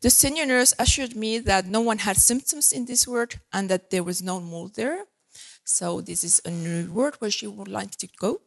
The 0.00 0.10
senior 0.10 0.46
nurse 0.46 0.72
assured 0.78 1.14
me 1.16 1.38
that 1.40 1.66
no 1.66 1.80
one 1.80 1.98
had 1.98 2.16
symptoms 2.16 2.72
in 2.72 2.86
this 2.86 3.06
ward 3.06 3.40
and 3.52 3.68
that 3.68 3.90
there 3.90 4.04
was 4.04 4.22
no 4.22 4.40
mold 4.40 4.76
there. 4.76 5.04
So 5.64 6.00
this 6.00 6.24
is 6.24 6.40
a 6.46 6.50
new 6.50 6.90
ward 6.90 7.16
where 7.18 7.30
she 7.30 7.46
would 7.46 7.68
like 7.68 7.90
to 7.96 8.08
go. 8.18 8.40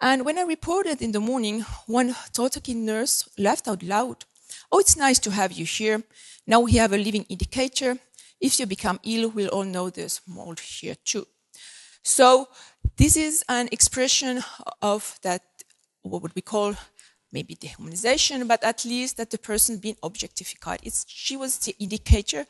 And 0.00 0.24
when 0.24 0.38
I 0.38 0.42
reported 0.42 1.02
in 1.02 1.12
the 1.12 1.20
morning, 1.20 1.60
one 1.86 2.14
Totoki 2.32 2.74
nurse 2.74 3.28
laughed 3.36 3.68
out 3.68 3.82
loud. 3.82 4.24
Oh, 4.72 4.78
it's 4.78 4.96
nice 4.96 5.18
to 5.20 5.30
have 5.30 5.52
you 5.52 5.66
here. 5.66 6.02
Now 6.46 6.60
we 6.60 6.72
have 6.72 6.92
a 6.92 6.98
living 6.98 7.26
indicator. 7.28 7.98
If 8.40 8.58
you 8.58 8.66
become 8.66 8.98
ill, 9.04 9.28
we'll 9.28 9.50
all 9.50 9.64
know 9.64 9.90
there's 9.90 10.22
mold 10.26 10.60
here 10.60 10.96
too. 11.04 11.26
So 12.02 12.48
this 12.96 13.16
is 13.16 13.44
an 13.48 13.68
expression 13.72 14.42
of 14.80 15.18
that, 15.22 15.42
what 16.00 16.22
would 16.22 16.34
we 16.34 16.40
call 16.40 16.74
maybe 17.30 17.54
dehumanization, 17.54 18.48
but 18.48 18.64
at 18.64 18.84
least 18.86 19.18
that 19.18 19.30
the 19.30 19.38
person 19.38 19.78
being 19.78 19.96
objectified. 20.02 20.80
It's, 20.82 21.04
she 21.08 21.36
was 21.36 21.58
the 21.58 21.76
indicator, 21.78 22.46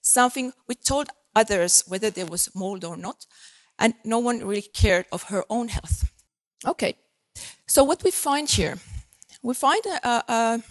something 0.00 0.52
we 0.68 0.76
told 0.76 1.08
others 1.34 1.82
whether 1.88 2.10
there 2.10 2.26
was 2.26 2.54
mold 2.54 2.84
or 2.84 2.96
not, 2.96 3.26
and 3.78 3.94
no 4.04 4.20
one 4.20 4.46
really 4.46 4.62
cared 4.62 5.06
of 5.10 5.24
her 5.24 5.44
own 5.50 5.68
health. 5.68 6.11
Okay, 6.64 6.94
so 7.66 7.82
what 7.82 8.04
we 8.04 8.10
find 8.10 8.48
here, 8.48 8.78
we 9.42 9.54
find 9.54 9.82
a, 9.86 10.32
a 10.32 10.62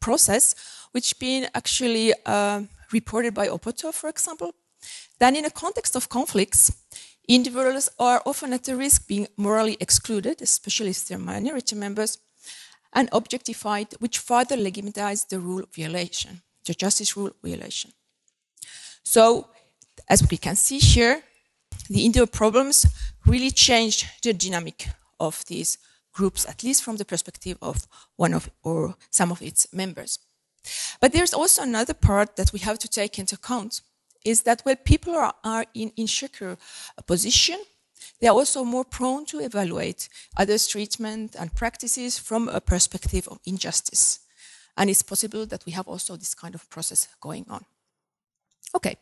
process 0.00 0.54
which 0.92 1.18
been 1.18 1.48
actually 1.54 2.12
uh, 2.26 2.62
reported 2.92 3.34
by 3.34 3.48
Opotow, 3.48 3.92
for 3.92 4.08
example, 4.08 4.52
that 5.20 5.36
in 5.36 5.44
a 5.44 5.50
context 5.50 5.94
of 5.94 6.08
conflicts, 6.08 6.72
individuals 7.28 7.88
are 7.98 8.22
often 8.26 8.52
at 8.52 8.64
the 8.64 8.74
risk 8.74 9.06
being 9.06 9.28
morally 9.36 9.76
excluded, 9.80 10.42
especially 10.42 10.90
if 10.90 11.06
they're 11.06 11.18
minority 11.18 11.76
members, 11.76 12.18
and 12.92 13.08
objectified, 13.12 13.88
which 14.00 14.18
further 14.18 14.56
legitimizes 14.56 15.28
the 15.28 15.38
rule 15.38 15.64
violation, 15.76 16.42
the 16.64 16.74
justice 16.74 17.16
rule 17.16 17.30
violation. 17.44 17.92
So, 19.04 19.48
as 20.08 20.28
we 20.30 20.36
can 20.36 20.56
see 20.56 20.78
here, 20.78 21.22
the 21.88 22.04
indoor 22.04 22.26
problems 22.26 22.86
really 23.26 23.50
changed 23.50 24.06
the 24.22 24.32
dynamic 24.32 24.88
of 25.18 25.44
these 25.46 25.78
groups, 26.12 26.46
at 26.46 26.62
least 26.62 26.82
from 26.82 26.96
the 26.96 27.04
perspective 27.04 27.58
of 27.60 27.86
one 28.16 28.34
of 28.34 28.50
or 28.62 28.96
some 29.10 29.30
of 29.30 29.42
its 29.42 29.72
members. 29.72 30.18
But 31.00 31.12
there's 31.12 31.34
also 31.34 31.62
another 31.62 31.94
part 31.94 32.36
that 32.36 32.52
we 32.52 32.58
have 32.60 32.78
to 32.78 32.88
take 32.88 33.18
into 33.18 33.36
account 33.36 33.82
is 34.24 34.42
that 34.42 34.62
when 34.64 34.76
people 34.76 35.14
are, 35.14 35.34
are 35.44 35.64
in 35.74 35.92
insecure 35.96 36.56
position, 37.06 37.58
they 38.20 38.28
are 38.28 38.34
also 38.34 38.64
more 38.64 38.84
prone 38.84 39.24
to 39.26 39.40
evaluate 39.40 40.08
others' 40.36 40.66
treatment 40.66 41.36
and 41.38 41.54
practices 41.54 42.18
from 42.18 42.48
a 42.48 42.60
perspective 42.60 43.28
of 43.28 43.38
injustice. 43.44 44.20
And 44.76 44.90
it's 44.90 45.02
possible 45.02 45.46
that 45.46 45.64
we 45.66 45.72
have 45.72 45.88
also 45.88 46.16
this 46.16 46.34
kind 46.34 46.54
of 46.54 46.68
process 46.70 47.08
going 47.20 47.46
on. 47.48 47.64
Okay. 48.74 48.96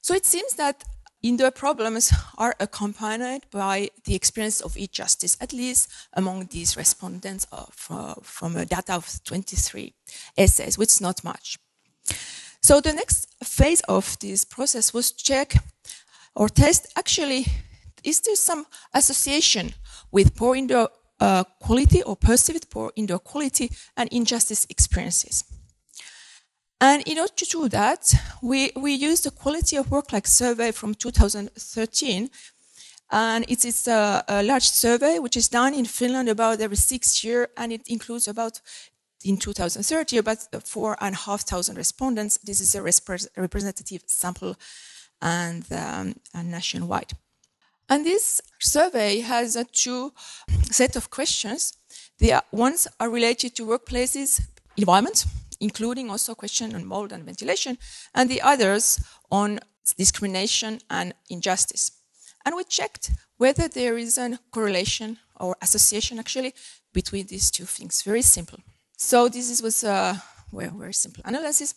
So 0.00 0.14
it 0.14 0.26
seems 0.26 0.54
that 0.54 0.82
Indoor 1.22 1.52
problems 1.52 2.12
are 2.38 2.54
accompanied 2.58 3.42
by 3.50 3.90
the 4.04 4.14
experience 4.14 4.60
of 4.60 4.76
injustice, 4.76 5.36
at 5.40 5.52
least 5.52 5.88
among 6.14 6.46
these 6.46 6.76
respondents 6.76 7.46
uh, 7.52 8.14
from 8.22 8.56
a 8.56 8.66
data 8.66 8.94
of 8.94 9.08
23 9.24 9.94
essays, 10.36 10.76
which 10.76 10.90
is 10.90 11.00
not 11.00 11.22
much. 11.22 11.58
So 12.60 12.80
the 12.80 12.92
next 12.92 13.28
phase 13.44 13.80
of 13.82 14.18
this 14.20 14.44
process 14.44 14.92
was 14.94 15.12
check 15.12 15.54
or 16.34 16.48
test 16.48 16.86
actually 16.96 17.46
is 18.04 18.20
there 18.20 18.36
some 18.36 18.66
association 18.94 19.74
with 20.10 20.34
poor 20.34 20.56
indoor 20.56 20.88
uh, 21.20 21.44
quality 21.60 22.02
or 22.02 22.16
perceived 22.16 22.68
poor 22.70 22.92
indoor 22.96 23.18
quality 23.18 23.70
and 23.96 24.08
injustice 24.12 24.66
experiences. 24.68 25.44
And 26.82 27.04
in 27.06 27.20
order 27.20 27.32
to 27.36 27.44
do 27.44 27.68
that, 27.68 28.12
we, 28.42 28.72
we 28.74 28.92
used 28.92 29.22
the 29.22 29.30
quality 29.30 29.76
of 29.76 29.88
work 29.92 30.12
life 30.12 30.26
survey 30.26 30.72
from 30.72 30.94
2013. 30.94 32.28
And 33.12 33.44
it 33.48 33.64
is 33.64 33.86
a, 33.86 34.24
a, 34.26 34.42
large 34.42 34.68
survey 34.68 35.20
which 35.20 35.36
is 35.36 35.48
done 35.48 35.74
in 35.74 35.84
Finland 35.84 36.28
about 36.28 36.60
every 36.60 36.76
six 36.76 37.22
years, 37.22 37.46
and 37.56 37.72
it 37.72 37.82
includes 37.86 38.26
about 38.26 38.60
in 39.24 39.36
2030 39.36 40.18
about 40.18 40.38
four 40.64 40.96
and 41.00 41.14
a 41.14 41.18
half 41.18 41.42
thousand 41.42 41.76
respondents. 41.76 42.38
This 42.38 42.60
is 42.60 42.74
a 42.74 42.82
representative 42.82 44.02
sample 44.06 44.56
and, 45.20 45.64
um, 45.70 46.16
and 46.34 46.50
nationwide. 46.50 47.12
And 47.88 48.04
this 48.04 48.40
survey 48.58 49.20
has 49.20 49.54
a 49.54 49.64
two 49.64 50.12
set 50.72 50.96
of 50.96 51.10
questions. 51.10 51.74
The 52.18 52.42
ones 52.50 52.88
are 52.98 53.08
related 53.08 53.54
to 53.56 53.66
workplaces, 53.66 54.40
environment, 54.76 55.26
including 55.62 56.10
also 56.10 56.34
question 56.34 56.74
on 56.74 56.84
mold 56.84 57.12
and 57.12 57.24
ventilation, 57.24 57.78
and 58.14 58.28
the 58.28 58.42
others 58.42 58.98
on 59.30 59.60
discrimination 59.96 60.80
and 60.90 61.14
injustice. 61.30 61.92
And 62.44 62.56
we 62.56 62.64
checked 62.64 63.12
whether 63.38 63.68
there 63.68 63.96
is 63.96 64.18
a 64.18 64.38
correlation 64.50 65.18
or 65.36 65.56
association 65.62 66.18
actually 66.18 66.52
between 66.92 67.26
these 67.26 67.50
two 67.50 67.64
things. 67.64 68.02
Very 68.02 68.22
simple. 68.22 68.58
So 68.96 69.28
this 69.28 69.62
was 69.62 69.84
a 69.84 70.22
very 70.52 70.92
simple 70.92 71.22
analysis. 71.24 71.74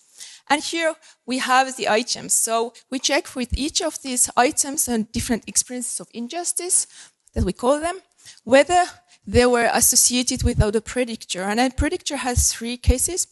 And 0.49 0.61
here 0.61 0.93
we 1.25 1.37
have 1.39 1.75
the 1.77 1.87
items. 1.87 2.33
So 2.33 2.73
we 2.91 2.99
check 2.99 3.35
with 3.35 3.57
each 3.65 3.81
of 3.81 4.01
these 4.01 4.29
items 4.35 4.87
and 4.87 5.11
different 5.11 5.43
experiences 5.47 5.99
of 5.99 6.07
injustice 6.13 6.87
that 7.33 7.45
we 7.45 7.53
call 7.53 7.79
them, 7.79 7.97
whether 8.43 8.83
they 9.27 9.45
were 9.45 9.69
associated 9.73 10.43
with 10.43 10.61
other 10.61 10.81
predictor. 10.81 11.41
And 11.41 11.59
a 11.59 11.69
predictor 11.69 12.17
has 12.17 12.53
three 12.53 12.77
cases. 12.77 13.27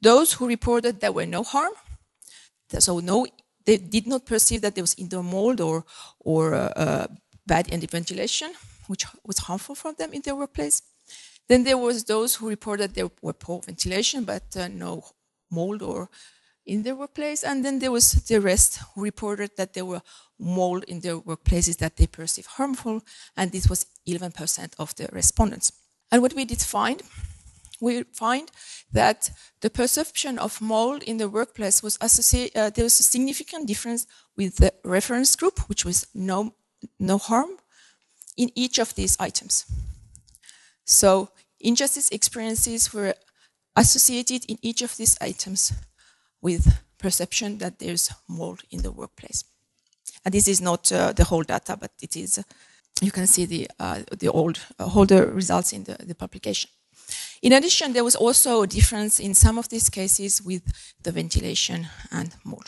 Those 0.00 0.34
who 0.34 0.46
reported 0.46 1.00
there 1.00 1.12
were 1.12 1.26
no 1.26 1.42
harm. 1.42 1.72
So 2.78 3.00
no, 3.00 3.26
they 3.64 3.76
did 3.76 4.06
not 4.06 4.26
perceive 4.26 4.60
that 4.62 4.74
there 4.74 4.82
was 4.82 4.94
indoor 4.98 5.22
mold 5.22 5.60
or, 5.60 5.84
or 6.20 6.54
uh, 6.54 6.72
uh, 6.76 7.06
bad 7.46 7.68
ventilation, 7.90 8.52
which 8.86 9.06
was 9.24 9.38
harmful 9.38 9.74
for 9.74 9.92
them 9.92 10.12
in 10.12 10.22
their 10.22 10.36
workplace. 10.36 10.82
Then 11.48 11.64
there 11.64 11.78
was 11.78 12.04
those 12.04 12.34
who 12.34 12.48
reported 12.48 12.94
there 12.94 13.10
were 13.22 13.32
poor 13.32 13.60
ventilation, 13.64 14.24
but 14.24 14.56
uh, 14.56 14.68
no 14.68 15.04
mold 15.50 15.82
or 15.82 16.08
in 16.66 16.82
their 16.82 16.96
workplace. 16.96 17.44
And 17.44 17.64
then 17.64 17.78
there 17.78 17.92
was 17.92 18.12
the 18.12 18.40
rest 18.40 18.80
who 18.94 19.02
reported 19.02 19.52
that 19.56 19.72
there 19.72 19.84
were 19.84 20.02
mold 20.38 20.84
in 20.84 21.00
their 21.00 21.18
workplaces 21.18 21.78
that 21.78 21.96
they 21.96 22.06
perceived 22.06 22.48
harmful. 22.48 23.02
And 23.36 23.52
this 23.52 23.68
was 23.68 23.86
11% 24.08 24.74
of 24.78 24.94
the 24.96 25.08
respondents. 25.12 25.72
And 26.10 26.22
what 26.22 26.34
we 26.34 26.44
did 26.44 26.60
find, 26.60 27.02
we 27.80 28.02
find 28.12 28.50
that 28.92 29.30
the 29.60 29.70
perception 29.70 30.38
of 30.38 30.60
mold 30.60 31.02
in 31.02 31.18
the 31.18 31.28
workplace 31.28 31.82
was 31.82 31.98
associated, 32.00 32.56
uh, 32.56 32.70
there 32.70 32.84
was 32.84 33.00
a 33.00 33.02
significant 33.02 33.66
difference 33.66 34.06
with 34.36 34.56
the 34.56 34.72
reference 34.84 35.36
group, 35.36 35.58
which 35.68 35.84
was 35.84 36.06
no, 36.14 36.54
no 36.98 37.18
harm 37.18 37.50
in 38.36 38.50
each 38.54 38.78
of 38.78 38.94
these 38.94 39.16
items. 39.18 39.64
So 40.84 41.30
injustice 41.60 42.10
experiences 42.10 42.92
were 42.92 43.14
associated 43.74 44.44
in 44.46 44.58
each 44.62 44.82
of 44.82 44.96
these 44.96 45.16
items 45.20 45.72
with 46.40 46.82
perception 46.98 47.58
that 47.58 47.78
there's 47.78 48.10
mold 48.28 48.62
in 48.70 48.82
the 48.82 48.92
workplace. 48.92 49.44
And 50.24 50.32
this 50.32 50.48
is 50.48 50.60
not 50.60 50.90
uh, 50.92 51.12
the 51.12 51.24
whole 51.24 51.42
data, 51.42 51.76
but 51.76 51.92
it 52.00 52.16
is, 52.16 52.42
you 53.00 53.10
can 53.10 53.26
see 53.26 53.44
the, 53.44 53.70
uh, 53.78 54.02
the 54.18 54.28
old, 54.28 54.58
uh, 54.78 54.88
older 54.94 55.26
results 55.26 55.72
in 55.72 55.84
the, 55.84 55.96
the 56.04 56.14
publication. 56.14 56.70
In 57.42 57.52
addition, 57.52 57.92
there 57.92 58.04
was 58.04 58.16
also 58.16 58.62
a 58.62 58.66
difference 58.66 59.20
in 59.20 59.34
some 59.34 59.58
of 59.58 59.68
these 59.68 59.90
cases 59.90 60.42
with 60.42 60.62
the 61.02 61.12
ventilation 61.12 61.86
and 62.10 62.34
more. 62.44 62.64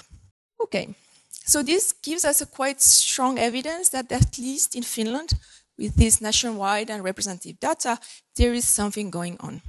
Okay, 0.62 0.94
so 1.30 1.62
this 1.62 1.92
gives 2.02 2.24
us 2.24 2.40
a 2.40 2.46
quite 2.46 2.80
strong 2.80 3.38
evidence 3.38 3.88
that 3.90 4.12
at 4.12 4.38
least 4.38 4.74
in 4.74 4.82
Finland, 4.82 5.32
with 5.78 5.94
this 5.94 6.20
nationwide 6.20 6.90
and 6.90 7.04
representative 7.04 7.58
data, 7.60 7.98
there 8.36 8.52
is 8.52 8.66
something 8.66 9.10
going 9.10 9.36
on. 9.40 9.62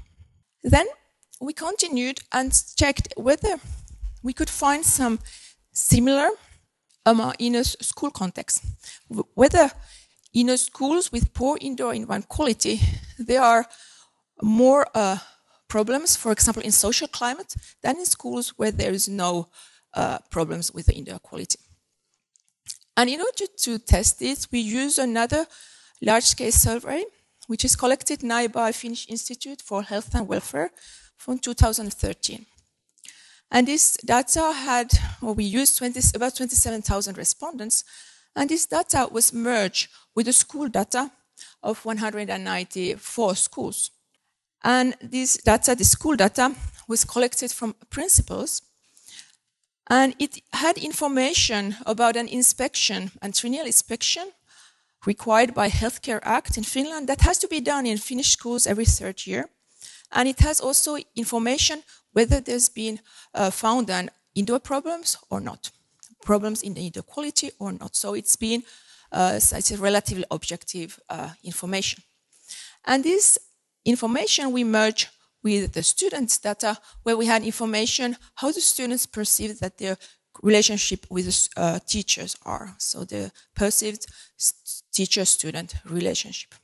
Then 0.63 0.87
we 1.39 1.53
continued 1.53 2.19
and 2.31 2.51
checked 2.75 3.13
whether 3.15 3.59
we 4.23 4.33
could 4.33 4.49
find 4.49 4.83
some 4.83 5.19
similar 5.71 6.29
um, 7.05 7.33
in 7.39 7.55
a 7.55 7.63
school 7.63 8.11
context, 8.11 8.63
whether 9.35 9.71
in 10.33 10.57
schools 10.57 11.11
with 11.11 11.33
poor 11.33 11.57
indoor 11.61 11.93
environment 11.93 12.27
quality, 12.27 12.81
there 13.17 13.41
are 13.41 13.65
more 14.41 14.87
uh, 14.93 15.17
problems, 15.67 16.15
for 16.15 16.31
example, 16.31 16.63
in 16.63 16.71
social 16.71 17.07
climate 17.07 17.55
than 17.81 17.97
in 17.97 18.05
schools 18.05 18.49
where 18.57 18.71
there 18.71 18.91
is 18.91 19.07
no 19.07 19.47
uh, 19.93 20.17
problems 20.29 20.73
with 20.73 20.87
the 20.87 20.93
indoor 20.93 21.19
quality. 21.19 21.59
And 22.97 23.09
in 23.09 23.21
order 23.21 23.45
to 23.63 23.79
test 23.79 24.19
this, 24.19 24.51
we 24.51 24.59
use 24.59 24.97
another 24.97 25.45
large-scale 26.01 26.51
survey, 26.51 27.05
which 27.47 27.63
is 27.63 27.75
collected 27.75 28.23
now 28.23 28.47
by 28.47 28.71
Finnish 28.71 29.07
Institute 29.09 29.61
for 29.61 29.83
Health 29.83 30.13
and 30.13 30.27
Welfare 30.27 30.71
from 31.17 31.39
2013. 31.39 32.45
And 33.51 33.67
this 33.67 33.97
data 33.97 34.51
had, 34.53 34.91
well, 35.21 35.33
we 35.33 35.43
used 35.43 35.77
20, 35.77 35.99
about 36.13 36.35
27,000 36.35 37.17
respondents, 37.17 37.83
and 38.35 38.49
this 38.49 38.65
data 38.65 39.07
was 39.11 39.33
merged 39.33 39.89
with 40.13 40.27
the 40.27 40.33
school 40.33 40.67
data 40.67 41.11
of 41.63 41.83
194 41.83 43.35
schools. 43.35 43.91
And 44.63 44.95
this 45.01 45.37
data, 45.37 45.75
the 45.75 45.85
school 45.85 46.15
data, 46.15 46.53
was 46.87 47.05
collected 47.05 47.51
from 47.51 47.75
principals, 47.89 48.61
and 49.89 50.15
it 50.19 50.41
had 50.53 50.77
information 50.77 51.75
about 51.85 52.15
an 52.15 52.27
inspection, 52.27 53.11
a 53.21 53.31
triennial 53.31 53.65
inspection 53.65 54.31
required 55.05 55.53
by 55.53 55.69
Healthcare 55.69 56.19
Act 56.23 56.57
in 56.57 56.63
Finland 56.63 57.07
that 57.07 57.21
has 57.21 57.37
to 57.39 57.47
be 57.47 57.61
done 57.61 57.85
in 57.85 57.97
Finnish 57.97 58.31
schools 58.31 58.67
every 58.67 58.85
third 58.85 59.25
year. 59.25 59.49
And 60.11 60.27
it 60.27 60.39
has 60.39 60.59
also 60.61 60.97
information 61.15 61.83
whether 62.13 62.41
there's 62.41 62.69
been 62.69 62.99
uh, 63.33 63.49
found 63.49 63.89
an 63.89 64.09
indoor 64.35 64.59
problems 64.59 65.17
or 65.29 65.41
not, 65.41 65.71
problems 66.23 66.61
in 66.61 66.73
the 66.73 66.81
indoor 66.81 67.03
quality 67.03 67.51
or 67.59 67.71
not. 67.71 67.95
So 67.95 68.13
it's 68.13 68.35
been 68.35 68.63
uh, 69.11 69.39
it's 69.39 69.71
a 69.71 69.77
relatively 69.77 70.25
objective 70.29 70.99
uh, 71.09 71.29
information. 71.43 72.03
And 72.85 73.03
this 73.03 73.39
information 73.85 74.51
we 74.51 74.63
merge 74.63 75.09
with 75.43 75.71
the 75.73 75.83
students' 75.83 76.37
data, 76.37 76.77
where 77.03 77.17
we 77.17 77.25
had 77.25 77.43
information 77.43 78.17
how 78.35 78.51
the 78.51 78.61
students 78.61 79.05
perceive 79.05 79.59
that 79.59 79.77
their 79.77 79.97
relationship 80.41 81.05
with 81.09 81.49
uh, 81.57 81.79
teachers 81.87 82.35
are. 82.45 82.75
So 82.77 83.03
the 83.03 83.31
perceived 83.55 84.05
teacher-student 84.91 85.75
relationship. 85.85 86.55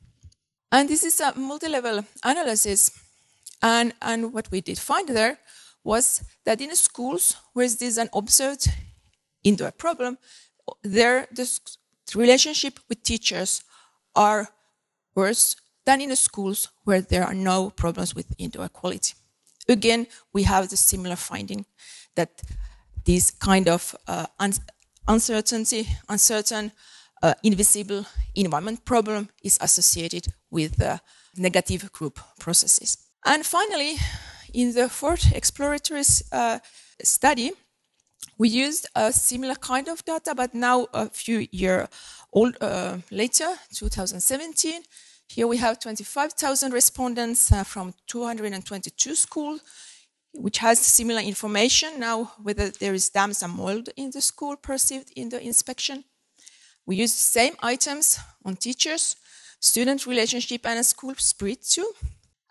And 0.71 0.89
this 0.89 1.04
is 1.04 1.19
a 1.19 1.34
multi-level 1.36 2.06
analysis. 2.23 2.91
And, 3.62 3.93
and 4.01 4.34
what 4.34 4.51
we 4.51 4.62
did 4.62 4.78
find 4.78 5.08
there 5.10 5.39
was 5.84 6.23
that 6.43 6.62
in 6.62 6.75
schools 6.75 7.38
where 7.54 7.69
there's 7.69 7.97
an 7.97 8.10
observed 8.13 8.67
indoor 9.43 9.71
problem, 9.71 10.17
there 10.84 11.28
the 11.32 11.47
relationship 12.15 12.80
with 12.89 13.04
teachers 13.04 13.63
are 14.15 14.49
worse 15.15 15.56
than 15.85 16.01
in 16.01 16.09
the 16.09 16.15
schools 16.15 16.69
where 16.83 17.01
there 17.01 17.23
are 17.23 17.33
no 17.33 17.69
problems 17.69 18.15
with 18.15 18.25
indoor 18.37 18.69
quality. 18.69 19.13
Again, 19.67 20.07
we 20.33 20.43
have 20.43 20.69
the 20.69 20.77
similar 20.77 21.15
finding 21.15 21.65
that 22.15 22.41
this 23.05 23.31
kind 23.31 23.67
of 23.67 23.95
uh, 24.07 24.25
un 24.39 24.53
uncertainty, 25.07 25.87
uncertain, 26.09 26.71
uh, 27.21 27.33
invisible 27.43 28.05
environment 28.33 28.83
problem 28.85 29.29
is 29.43 29.57
associated 29.61 30.27
with 30.49 30.81
uh, 30.81 30.97
negative 31.37 31.91
group 31.91 32.19
processes. 32.39 32.97
And 33.25 33.45
finally, 33.45 33.97
in 34.53 34.73
the 34.73 34.89
fourth 34.89 35.31
exploratory 35.35 36.03
uh, 36.31 36.59
study, 37.03 37.51
we 38.37 38.49
used 38.49 38.87
a 38.95 39.11
similar 39.11 39.55
kind 39.55 39.87
of 39.87 40.03
data, 40.05 40.33
but 40.35 40.53
now 40.53 40.87
a 40.93 41.09
few 41.09 41.47
years 41.51 41.87
uh, 42.61 42.97
later, 43.11 43.47
2017, 43.73 44.81
here 45.27 45.47
we 45.47 45.57
have 45.57 45.79
25,000 45.79 46.71
respondents 46.71 47.51
uh, 47.51 47.63
from 47.63 47.93
222 48.07 49.15
schools, 49.15 49.61
which 50.33 50.59
has 50.59 50.79
similar 50.79 51.21
information 51.21 51.99
now 51.99 52.31
whether 52.41 52.69
there 52.69 52.93
is 52.93 53.09
damps 53.09 53.41
and 53.41 53.53
mold 53.53 53.89
in 53.95 54.11
the 54.11 54.21
school 54.21 54.55
perceived 54.55 55.11
in 55.15 55.29
the 55.29 55.41
inspection. 55.41 56.03
We 56.85 56.97
use 56.97 57.13
the 57.13 57.39
same 57.39 57.55
items 57.61 58.19
on 58.43 58.55
teachers, 58.57 59.15
student 59.59 60.05
relationship, 60.05 60.65
and 60.65 60.85
school 60.85 61.15
spirit 61.15 61.63
too. 61.63 61.91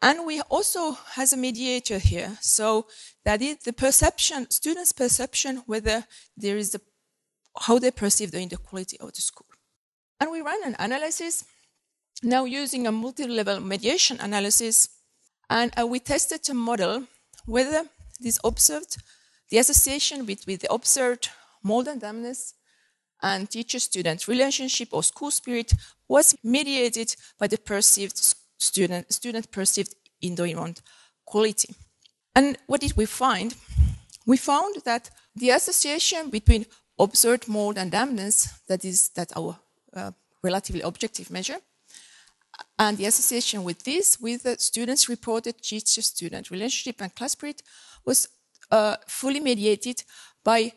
And 0.02 0.26
we 0.26 0.40
also 0.42 0.92
has 1.12 1.32
a 1.32 1.37
mediator 1.37 1.98
here, 1.98 2.37
so 2.40 2.88
that 3.24 3.40
is 3.40 3.58
the 3.58 3.72
perception, 3.72 4.50
students' 4.50 4.92
perception 4.92 5.62
whether 5.66 6.04
there 6.37 6.58
is 6.58 6.74
a, 6.74 6.80
how 7.58 7.78
they 7.78 7.90
perceive 7.90 8.30
the 8.32 8.40
indoor 8.40 8.58
quality 8.58 8.98
of 9.00 9.14
the 9.14 9.22
school. 9.22 9.46
And 10.20 10.30
we 10.30 10.40
run 10.42 10.60
an 10.64 10.76
analysis 10.78 11.44
now 12.24 12.44
using 12.44 12.87
a 12.87 12.92
multi-level 12.92 13.60
mediation 13.60 14.18
analysis, 14.20 14.88
and 15.50 15.72
uh, 15.78 15.87
we 15.87 16.00
tested 16.00 16.48
a 16.50 16.54
model 16.54 17.04
whether 17.46 17.84
this 18.20 18.38
observed, 18.44 18.96
the 19.50 19.58
association 19.58 20.24
between 20.24 20.58
the 20.58 20.72
observed 20.72 21.28
mold 21.62 21.88
and 21.88 22.00
dampness 22.00 22.54
and 23.22 23.50
teacher-student 23.50 24.26
relationship 24.28 24.88
or 24.92 25.02
school 25.02 25.30
spirit 25.30 25.72
was 26.08 26.34
mediated 26.42 27.14
by 27.38 27.46
the 27.46 27.58
perceived 27.58 28.34
student, 28.58 29.12
student 29.12 29.50
perceived 29.50 29.94
environment 30.22 30.82
quality. 31.24 31.74
And 32.34 32.58
what 32.66 32.80
did 32.80 32.96
we 32.96 33.06
find? 33.06 33.54
We 34.26 34.37
found 34.37 34.76
that 34.84 35.10
the 35.37 35.50
association 35.50 36.30
between 36.30 36.66
observed 36.98 37.48
mold 37.48 37.78
and 37.78 37.90
dampness, 37.90 38.48
that 38.68 38.84
is 38.84 39.10
that 39.10 39.32
our 39.37 39.58
uh, 39.94 40.12
relatively 40.42 40.82
objective 40.82 41.30
measure, 41.30 41.58
and 42.78 42.98
the 42.98 43.06
association 43.06 43.62
with 43.64 43.82
this, 43.84 44.20
with 44.20 44.42
the 44.42 44.58
students' 44.58 45.08
reported 45.08 45.60
teacher-student 45.62 46.50
relationship 46.50 47.00
and 47.00 47.14
class 47.14 47.32
spirit, 47.32 47.62
was 48.04 48.28
uh, 48.70 48.96
fully 49.06 49.40
mediated 49.40 50.02
by 50.42 50.72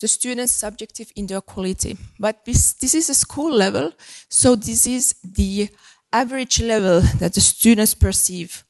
the 0.00 0.08
students' 0.08 0.52
subjective 0.52 1.12
indoor 1.16 1.40
quality. 1.40 1.96
But 2.18 2.44
this, 2.44 2.74
this 2.74 2.94
is 2.94 3.08
a 3.08 3.14
school 3.14 3.54
level, 3.54 3.92
so 4.28 4.56
this 4.56 4.86
is 4.86 5.14
the 5.22 5.68
average 6.12 6.60
level 6.60 7.00
that 7.18 7.34
the 7.34 7.40
students 7.40 7.94
perceive 7.94 8.64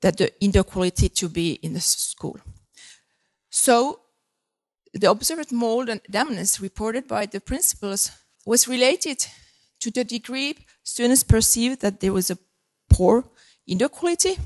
that 0.00 0.16
the 0.16 0.32
indoor 0.42 0.64
quality 0.64 1.08
to 1.08 1.28
be 1.28 1.52
in 1.62 1.74
the 1.74 1.80
school. 1.80 2.38
So 3.50 4.00
the 4.92 5.10
observed 5.10 5.52
mold 5.52 5.88
and 5.88 6.00
dampness 6.10 6.60
reported 6.60 7.06
by 7.06 7.26
the 7.26 7.40
principals 7.40 8.10
was 8.44 8.66
related 8.66 9.24
to 9.82 9.90
the 9.90 10.04
degree 10.04 10.54
students 10.84 11.24
perceived 11.24 11.80
that 11.80 11.98
there 12.00 12.12
was 12.12 12.30
a 12.30 12.38
poor 12.88 13.24
indoor 13.66 13.88
quality. 13.88 14.38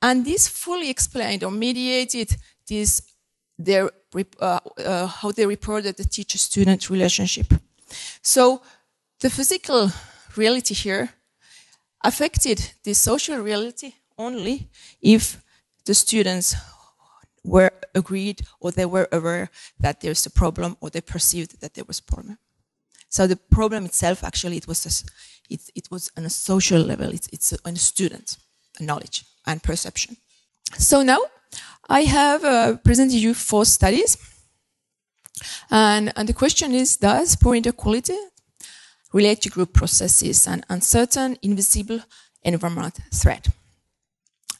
And 0.00 0.24
this 0.24 0.48
fully 0.48 0.90
explained 0.90 1.42
or 1.42 1.50
mediated 1.50 2.36
this, 2.68 3.02
their, 3.58 3.90
uh, 4.40 4.60
uh, 4.78 5.06
how 5.06 5.32
they 5.32 5.46
reported 5.46 5.96
the 5.96 6.04
teacher-student 6.04 6.88
relationship. 6.88 7.52
So 8.22 8.62
the 9.20 9.30
physical 9.30 9.90
reality 10.36 10.74
here 10.74 11.08
affected 12.04 12.58
the 12.84 12.94
social 12.94 13.38
reality 13.38 13.94
only 14.16 14.68
if 15.00 15.42
the 15.84 15.94
students 15.94 16.54
were 17.42 17.72
agreed 17.94 18.42
or 18.60 18.70
they 18.70 18.86
were 18.86 19.08
aware 19.10 19.50
that 19.80 20.00
there's 20.00 20.26
a 20.26 20.30
problem 20.30 20.76
or 20.80 20.90
they 20.90 21.00
perceived 21.00 21.60
that 21.60 21.74
there 21.74 21.84
was 21.88 21.98
a 21.98 22.02
problem. 22.02 22.38
So 23.08 23.26
the 23.26 23.36
problem 23.36 23.84
itself, 23.84 24.24
actually, 24.24 24.56
it 24.56 24.66
was 24.66 24.84
a, 24.86 25.52
it, 25.52 25.60
it 25.74 25.88
was 25.90 26.10
on 26.16 26.24
a 26.24 26.30
social 26.30 26.80
level. 26.80 27.10
It's, 27.10 27.28
it's 27.32 27.52
on 27.64 27.74
a 27.74 27.78
student 27.78 28.36
knowledge 28.80 29.24
and 29.46 29.62
perception. 29.62 30.16
So 30.78 31.02
now 31.02 31.18
I 31.88 32.02
have 32.02 32.44
uh, 32.44 32.76
presented 32.76 33.16
you 33.16 33.34
four 33.34 33.64
studies. 33.64 34.16
And, 35.70 36.12
and 36.16 36.28
the 36.28 36.32
question 36.32 36.74
is, 36.74 36.96
does 36.96 37.36
poor 37.36 37.54
indoor 37.54 37.72
quality 37.72 38.16
relate 39.12 39.42
to 39.42 39.50
group 39.50 39.72
processes 39.72 40.46
and 40.46 40.64
uncertain, 40.68 41.38
invisible 41.42 42.00
environment 42.42 42.98
threat? 43.14 43.48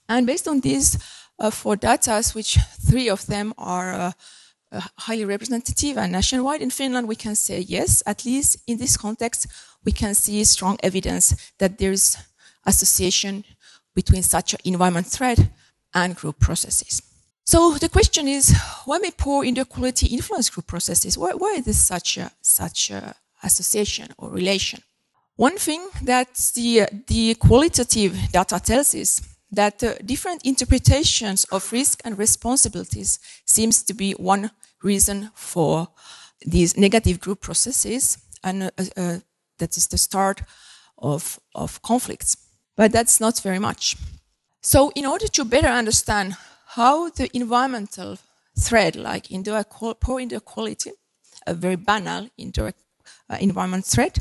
And 0.09 0.26
based 0.26 0.46
on 0.46 0.61
these 0.61 0.98
uh, 1.38 1.50
four 1.50 1.76
data, 1.76 2.22
which 2.32 2.59
three 2.88 3.09
of 3.11 3.26
them 3.26 3.52
are 3.59 3.92
uh, 3.92 4.12
highly 4.98 5.24
representative 5.24 5.98
and 5.98 6.12
nationwide 6.12 6.62
in 6.62 6.70
Finland, 6.70 7.08
we 7.08 7.16
can 7.16 7.34
say 7.34 7.60
yes, 7.60 8.02
at 8.06 8.24
least 8.24 8.58
in 8.66 8.78
this 8.78 8.96
context, 8.96 9.46
we 9.84 9.92
can 9.92 10.14
see 10.14 10.44
strong 10.44 10.78
evidence 10.82 11.34
that 11.58 11.78
there's 11.78 12.16
association 12.64 13.44
between 13.94 14.22
such 14.22 14.54
an 14.54 14.60
environment 14.64 15.06
threat 15.06 15.38
and 15.94 16.16
group 16.16 16.38
processes. 16.38 17.02
So 17.44 17.78
the 17.78 17.88
question 17.88 18.26
is, 18.26 18.54
why 18.84 18.98
may 18.98 19.12
poor 19.12 19.44
indoor 19.44 19.64
quality 19.64 20.06
influence 20.06 20.50
group 20.50 20.66
processes? 20.66 21.16
Why, 21.16 21.32
why 21.32 21.54
is 21.58 21.64
this 21.64 21.80
such 21.80 22.18
a, 22.18 22.30
such 22.42 22.90
a 22.90 23.14
association 23.42 24.08
or 24.18 24.30
relation? 24.30 24.80
One 25.36 25.56
thing 25.56 25.86
that 26.02 26.34
the, 26.54 26.88
the 27.06 27.34
qualitative 27.34 28.16
data 28.32 28.58
tells 28.58 28.94
us 28.94 29.20
that 29.56 29.82
uh, 29.82 29.94
different 30.04 30.42
interpretations 30.44 31.44
of 31.50 31.72
risk 31.72 32.00
and 32.04 32.18
responsibilities 32.18 33.18
seems 33.44 33.82
to 33.82 33.94
be 33.94 34.12
one 34.12 34.50
reason 34.82 35.30
for 35.34 35.88
these 36.46 36.76
negative 36.76 37.18
group 37.20 37.40
processes. 37.40 38.18
And 38.44 38.64
uh, 38.64 38.70
uh, 38.96 39.18
that 39.58 39.76
is 39.76 39.88
the 39.88 39.98
start 39.98 40.42
of, 40.98 41.40
of 41.54 41.82
conflicts. 41.82 42.36
But 42.76 42.92
that's 42.92 43.20
not 43.20 43.40
very 43.40 43.58
much. 43.58 43.96
So 44.62 44.92
in 44.94 45.06
order 45.06 45.28
to 45.28 45.44
better 45.44 45.68
understand 45.68 46.36
how 46.66 47.08
the 47.10 47.28
environmental 47.34 48.18
threat, 48.58 48.96
like 48.96 49.30
indoor 49.30 49.64
poor 49.64 50.20
indoor 50.20 50.40
quality, 50.40 50.90
a 51.46 51.54
very 51.54 51.76
banal 51.76 52.28
indoor 52.36 52.72
uh, 53.30 53.36
environment 53.40 53.84
thread, 53.86 54.18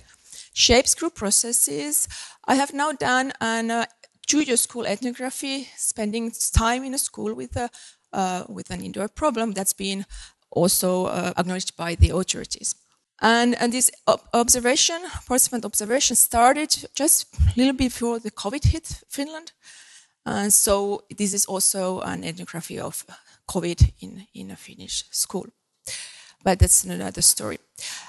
shapes 0.54 0.96
group 0.96 1.16
processes. 1.16 2.08
I 2.46 2.56
have 2.56 2.74
now 2.74 2.92
done 2.94 3.34
an 3.42 3.86
two-year 4.26 4.58
school 4.58 4.86
ethnography, 4.86 5.68
spending 5.78 6.32
time 6.54 6.84
in 6.84 6.94
a 6.94 6.98
school 6.98 7.34
with 7.36 7.56
a 7.56 7.70
uh, 8.14 8.44
with 8.48 8.72
an 8.72 8.82
indoor 8.82 9.10
problem 9.10 9.54
that's 9.54 9.74
been 9.74 10.06
also 10.50 11.06
uh, 11.06 11.34
acknowledged 11.38 11.76
by 11.76 11.96
the 11.96 12.12
authorities. 12.12 12.76
And, 13.22 13.56
and 13.56 13.72
this 13.72 13.92
observation, 14.34 15.02
participant 15.28 15.66
observation, 15.66 16.16
started 16.16 16.90
just 16.94 17.28
a 17.34 17.54
little 17.58 17.74
before 17.74 18.20
the 18.20 18.32
COVID 18.32 18.64
hit 18.66 19.04
Finland. 19.10 19.54
And 20.26 20.54
so 20.54 21.04
this 21.18 21.34
is 21.34 21.46
also 21.46 22.00
an 22.02 22.24
ethnography 22.24 22.80
of 22.80 23.06
COVID 23.48 23.94
in, 24.00 24.28
in 24.34 24.52
a 24.52 24.56
Finnish 24.56 25.06
school. 25.12 25.46
But 26.46 26.60
that's 26.60 26.84
another 26.84 27.24
story. 27.24 27.58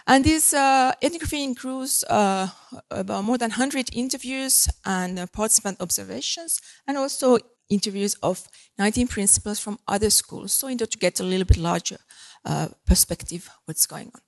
And 0.06 0.22
this 0.22 0.52
uh, 0.52 0.92
ethnography 1.02 1.42
includes 1.42 2.04
uh, 2.04 2.48
about 2.90 3.24
more 3.24 3.38
than 3.38 3.50
100 3.50 3.96
interviews 3.96 4.68
and 4.84 5.18
uh, 5.18 5.26
participant 5.32 5.80
observations, 5.80 6.60
and 6.86 6.98
also 6.98 7.38
interviews 7.70 8.14
of 8.22 8.46
19 8.78 9.08
principals 9.08 9.58
from 9.58 9.78
other 9.88 10.10
schools. 10.10 10.52
So 10.52 10.68
in 10.68 10.74
order 10.74 10.86
to 10.86 10.98
get 10.98 11.18
a 11.18 11.22
little 11.22 11.46
bit 11.46 11.56
larger 11.56 11.96
uh, 12.44 12.68
perspective 12.84 13.48
what's 13.64 13.86
going 13.86 14.12
on. 14.14 14.20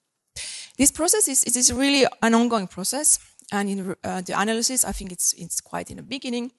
This 0.78 0.90
process 0.90 1.28
is, 1.28 1.44
it 1.44 1.54
is 1.54 1.70
really 1.70 2.06
an 2.22 2.34
ongoing 2.34 2.66
process. 2.66 3.18
And 3.52 3.70
in 3.70 3.96
uh, 4.04 4.22
the 4.22 4.40
analysis, 4.40 4.84
I 4.84 4.92
think 4.92 5.12
it's, 5.12 5.34
it's 5.34 5.60
quite 5.60 5.90
in 5.90 5.96
the 5.96 6.02
beginning. 6.02 6.52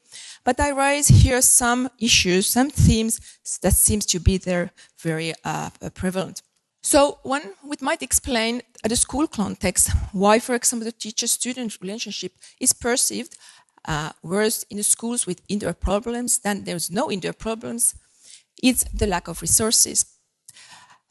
But 0.44 0.60
I 0.60 0.70
raise 0.70 1.08
here 1.08 1.42
some 1.42 1.90
issues, 2.00 2.48
some 2.48 2.70
themes 2.70 3.20
that 3.62 3.74
seems 3.74 4.06
to 4.08 4.20
be 4.20 4.38
there 4.38 4.72
very 5.02 5.34
uh, 5.44 5.70
prevalent. 5.96 6.42
So 6.82 7.20
one 7.24 7.42
we 7.63 7.76
might 7.82 8.02
explain 8.02 8.62
at 8.84 8.92
a 8.92 8.96
school 8.96 9.28
context 9.28 9.92
why, 10.13 10.39
for 10.39 10.56
example, 10.56 10.86
the 10.86 10.92
teacher-student 10.92 11.78
relationship 11.82 12.34
is 12.60 12.74
perceived 12.74 13.36
uh, 13.88 14.12
whereas 14.22 14.65
in 14.70 14.78
the 14.78 14.84
schools 14.84 15.26
with 15.26 15.42
indoor 15.48 15.74
problems, 15.74 16.39
than 16.39 16.63
there's 16.63 16.92
no 16.92 17.12
indoor 17.12 17.34
problems. 17.34 17.96
It's 18.62 18.84
the 18.94 19.08
lack 19.08 19.28
of 19.28 19.42
resources. 19.42 20.06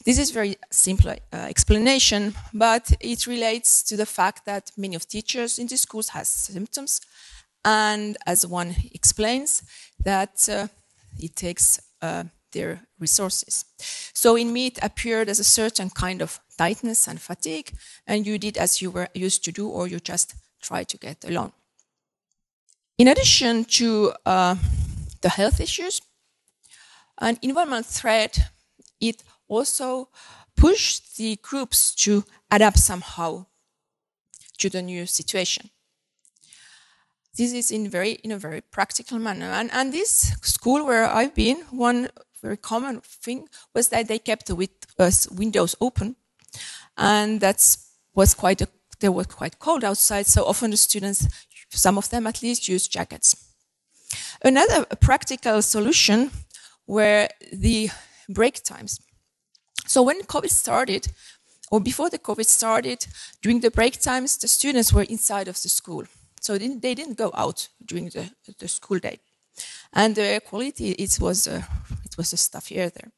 This 0.04 0.18
is 0.18 0.30
very 0.30 0.56
simple 0.70 1.10
uh, 1.10 1.36
explanation, 1.36 2.34
but 2.54 2.92
it 3.00 3.26
relates 3.26 3.82
to 3.84 3.96
the 3.96 4.06
fact 4.06 4.44
that 4.46 4.70
many 4.76 4.94
of 4.94 5.06
teachers 5.06 5.58
in 5.58 5.66
the 5.66 5.76
schools 5.76 6.10
has 6.10 6.28
symptoms, 6.28 7.00
and 7.64 8.16
as 8.26 8.46
one 8.46 8.74
explains, 8.94 9.62
that 10.04 10.48
uh, 10.48 10.68
it 11.18 11.34
takes 11.34 11.80
uh, 12.00 12.24
their 12.52 12.80
resources. 12.98 13.64
So 14.12 14.36
in 14.36 14.52
me, 14.52 14.66
it 14.66 14.78
appeared 14.82 15.28
as 15.28 15.38
a 15.38 15.44
certain 15.44 15.90
kind 15.90 16.22
of 16.22 16.40
tightness 16.56 17.08
and 17.08 17.20
fatigue, 17.20 17.72
and 18.06 18.26
you 18.26 18.38
did 18.38 18.56
as 18.56 18.82
you 18.82 18.90
were 18.90 19.08
used 19.14 19.44
to 19.44 19.52
do, 19.52 19.68
or 19.68 19.86
you 19.86 20.00
just 20.00 20.34
try 20.60 20.84
to 20.84 20.98
get 20.98 21.24
along. 21.24 21.52
In 22.98 23.08
addition 23.08 23.64
to 23.64 24.12
uh, 24.26 24.56
the 25.20 25.28
health 25.28 25.60
issues, 25.60 26.02
an 27.20 27.38
environmental 27.42 27.90
threat, 27.90 28.50
it 29.00 29.22
also 29.48 30.08
pushed 30.56 31.16
the 31.16 31.36
groups 31.42 31.94
to 31.94 32.24
adapt 32.50 32.78
somehow 32.78 33.46
to 34.58 34.68
the 34.68 34.82
new 34.82 35.06
situation. 35.06 35.70
This 37.36 37.52
is 37.52 37.70
in 37.70 37.88
very 37.88 38.12
in 38.24 38.32
a 38.32 38.38
very 38.38 38.60
practical 38.60 39.18
manner. 39.20 39.46
And, 39.46 39.70
and 39.72 39.92
this 39.92 40.32
school 40.42 40.84
where 40.84 41.06
I've 41.06 41.34
been, 41.34 41.58
one 41.70 42.08
very 42.42 42.56
common 42.56 43.00
thing 43.00 43.48
was 43.74 43.88
that 43.88 44.08
they 44.08 44.18
kept 44.18 44.46
the 44.46 44.68
uh, 44.98 45.10
windows 45.36 45.76
open, 45.80 46.16
and 46.96 47.40
that 47.40 47.76
was 48.14 48.34
quite 48.34 48.60
a, 48.60 48.68
they 49.00 49.08
were 49.08 49.24
quite 49.24 49.58
cold 49.58 49.84
outside. 49.84 50.26
So 50.26 50.44
often 50.44 50.70
the 50.70 50.76
students 50.76 51.28
some 51.70 51.98
of 51.98 52.08
them 52.10 52.26
at 52.26 52.42
least 52.42 52.68
used 52.68 52.90
jackets. 52.90 53.36
Another 54.42 54.84
practical 55.00 55.62
solution 55.62 56.30
were 56.86 57.28
the 57.52 57.90
break 58.28 58.62
times. 58.62 59.00
So 59.86 60.02
when 60.02 60.22
COVID 60.22 60.50
started, 60.50 61.08
or 61.70 61.80
before 61.80 62.10
the 62.10 62.18
COVID 62.18 62.46
started, 62.46 63.06
during 63.42 63.60
the 63.60 63.70
break 63.70 64.00
times, 64.00 64.36
the 64.38 64.48
students 64.48 64.92
were 64.92 65.02
inside 65.02 65.48
of 65.48 65.60
the 65.62 65.68
school. 65.68 66.04
So 66.40 66.56
they 66.56 66.94
didn't 66.94 67.18
go 67.18 67.30
out 67.34 67.68
during 67.84 68.10
the, 68.10 68.30
the 68.58 68.68
school 68.68 68.98
day. 68.98 69.18
And 69.92 70.14
the 70.14 70.40
quality, 70.46 70.92
it 70.92 71.18
was, 71.20 71.46
uh, 71.46 71.62
was 72.18 72.32
a 72.32 72.36
stuffy 72.36 72.76
air 72.76 72.90
there. 72.90 73.10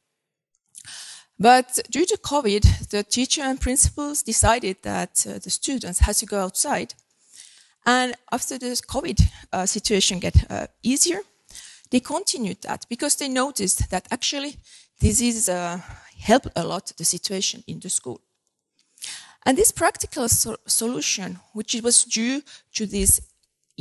But 1.37 1.79
due 1.89 2.05
to 2.05 2.17
COVID, 2.17 2.89
the 2.89 3.03
teacher 3.03 3.41
and 3.41 3.59
principals 3.59 4.23
decided 4.23 4.77
that 4.83 5.25
uh, 5.27 5.39
the 5.39 5.49
students 5.49 5.99
had 5.99 6.15
to 6.17 6.25
go 6.25 6.39
outside 6.39 6.93
and 7.85 8.15
after 8.31 8.57
this 8.57 8.81
COVID 8.81 9.21
uh, 9.51 9.65
situation 9.65 10.19
get 10.19 10.49
uh, 10.49 10.67
easier, 10.83 11.21
they 11.89 11.99
continued 11.99 12.61
that 12.61 12.85
because 12.89 13.15
they 13.15 13.27
noticed 13.27 13.89
that 13.89 14.07
actually 14.11 14.57
this 14.99 15.19
is 15.19 15.49
uh, 15.49 15.79
helped 16.19 16.49
a 16.55 16.63
lot 16.63 16.91
the 16.97 17.05
situation 17.05 17.63
in 17.67 17.79
the 17.79 17.89
school. 17.89 18.21
And 19.45 19.57
this 19.57 19.71
practical 19.71 20.29
so 20.29 20.57
solution, 20.67 21.39
which 21.53 21.75
was 21.81 22.03
due 22.03 22.43
to 22.75 22.85
this 22.85 23.19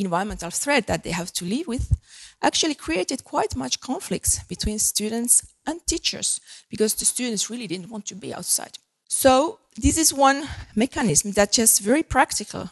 environmental 0.00 0.50
threat 0.50 0.86
that 0.86 1.02
they 1.02 1.10
have 1.10 1.32
to 1.34 1.44
live 1.44 1.66
with, 1.66 1.98
actually 2.42 2.74
created 2.74 3.24
quite 3.24 3.56
much 3.56 3.80
conflicts 3.80 4.42
between 4.44 4.78
students 4.78 5.46
and 5.66 5.84
teachers 5.86 6.40
because 6.68 6.94
the 6.94 7.04
students 7.04 7.50
really 7.50 7.66
didn't 7.66 7.90
want 7.90 8.06
to 8.06 8.14
be 8.14 8.34
outside. 8.34 8.78
So 9.08 9.58
this 9.76 9.98
is 9.98 10.14
one 10.14 10.48
mechanism 10.74 11.32
that's 11.32 11.56
just 11.56 11.80
very 11.80 12.02
practical 12.02 12.70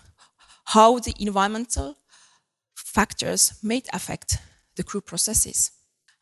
how 0.64 0.98
the 0.98 1.14
environmental 1.18 1.96
factors 2.74 3.54
may 3.62 3.82
affect 3.92 4.38
the 4.76 4.82
group 4.82 5.06
processes. 5.06 5.70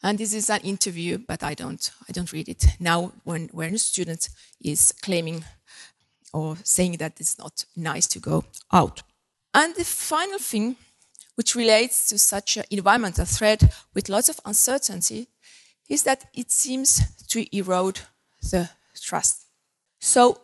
And 0.03 0.19
this 0.19 0.33
is 0.35 0.51
an 0.51 0.61
interview, 0.61 1.19
but 1.19 1.42
I 1.42 1.55
don't, 1.55 1.90
I 2.09 2.12
don't 2.12 2.33
read 2.33 2.49
it 2.49 2.64
now 2.79 3.12
when, 3.25 3.49
when 3.53 3.75
a 3.75 3.79
student 3.79 4.29
is 4.61 4.92
claiming 5.03 5.45
or 6.33 6.57
saying 6.62 6.99
that 6.99 7.19
it's 7.19 7.38
not 7.38 7.64
nice 7.77 8.07
to 8.09 8.21
go 8.21 8.45
out. 8.73 9.03
And 9.53 9.75
the 9.75 9.85
final 9.85 10.38
thing, 10.38 10.77
which 11.37 11.55
relates 11.55 12.09
to 12.09 12.18
such 12.18 12.57
an 12.57 12.64
environmental 12.70 13.25
threat 13.25 13.62
with 13.94 14.09
lots 14.09 14.29
of 14.29 14.40
uncertainty, 14.44 15.29
is 15.88 16.03
that 16.03 16.25
it 16.35 16.51
seems 16.51 17.01
to 17.29 17.57
erode 17.57 18.01
the 18.51 18.68
trust. 19.01 19.46
So 20.01 20.40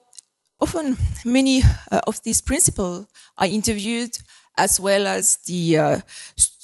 often 0.60 0.96
many 1.24 1.62
uh, 1.90 2.00
of 2.06 2.22
these 2.22 2.40
principals 2.40 3.06
are 3.36 3.46
interviewed 3.46 4.16
as 4.56 4.78
well 4.78 5.06
as 5.06 5.36
the 5.46 5.78
uh, 5.78 6.00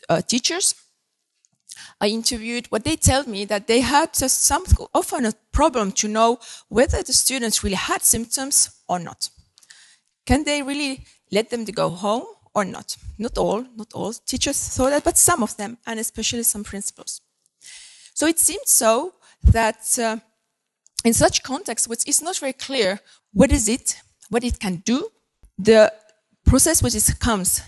uh, 0.09 0.21
teachers 0.23 0.75
I 2.01 2.09
interviewed, 2.09 2.67
what 2.69 2.85
they 2.85 2.97
tell 2.97 3.25
me 3.25 3.45
that 3.47 3.67
they 3.67 3.81
had 3.81 4.15
some 4.15 4.65
often 4.95 5.27
a 5.27 5.33
problem 5.53 5.93
to 5.93 6.09
know 6.09 6.39
whether 6.69 7.03
the 7.03 7.13
students 7.13 7.65
really 7.65 7.77
had 7.77 8.03
symptoms 8.03 8.71
or 8.89 8.99
not. 8.99 9.31
Can 10.27 10.45
they 10.45 10.63
really 10.63 11.05
let 11.33 11.51
them 11.51 11.65
to 11.65 11.73
go 11.73 11.89
home 11.89 12.27
or 12.59 12.65
not? 12.65 12.97
Not 13.19 13.39
all, 13.39 13.65
not 13.77 13.93
all 13.95 14.13
teachers 14.13 14.59
thought 14.75 14.91
that, 14.91 15.05
but 15.05 15.17
some 15.17 15.43
of 15.43 15.57
them, 15.57 15.79
and 15.87 16.01
especially 16.01 16.43
some 16.43 16.65
principals. 16.65 17.21
So 18.15 18.27
it 18.27 18.39
seemed 18.39 18.67
so 18.67 19.15
that 19.45 19.99
uh, 19.99 20.17
in 21.05 21.15
such 21.15 21.43
context, 21.43 21.89
which 21.89 22.07
is 22.07 22.23
not 22.23 22.37
very 22.39 22.53
clear 22.53 23.01
what 23.33 23.53
is 23.53 23.69
it, 23.69 23.97
what 24.31 24.45
it 24.45 24.59
can 24.59 24.77
do, 24.85 25.09
the 25.57 25.93
process 26.45 26.83
which 26.83 26.95
it 26.95 27.21
comes 27.21 27.63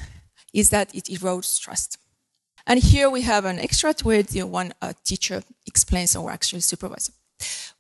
is 0.53 0.71
that 0.71 0.95
it 0.95 1.05
erodes 1.05 1.61
trust. 1.61 1.99
And 2.67 2.79
here 2.81 3.09
we 3.11 3.23
have 3.23 3.45
an 3.45 3.59
extract 3.59 4.05
where 4.05 4.23
the 4.23 4.43
one 4.43 4.73
uh, 4.83 4.93
teacher 5.05 5.43
explains 5.67 6.17
or 6.17 6.31
actually 6.31 6.61
supervisor. 6.61 7.13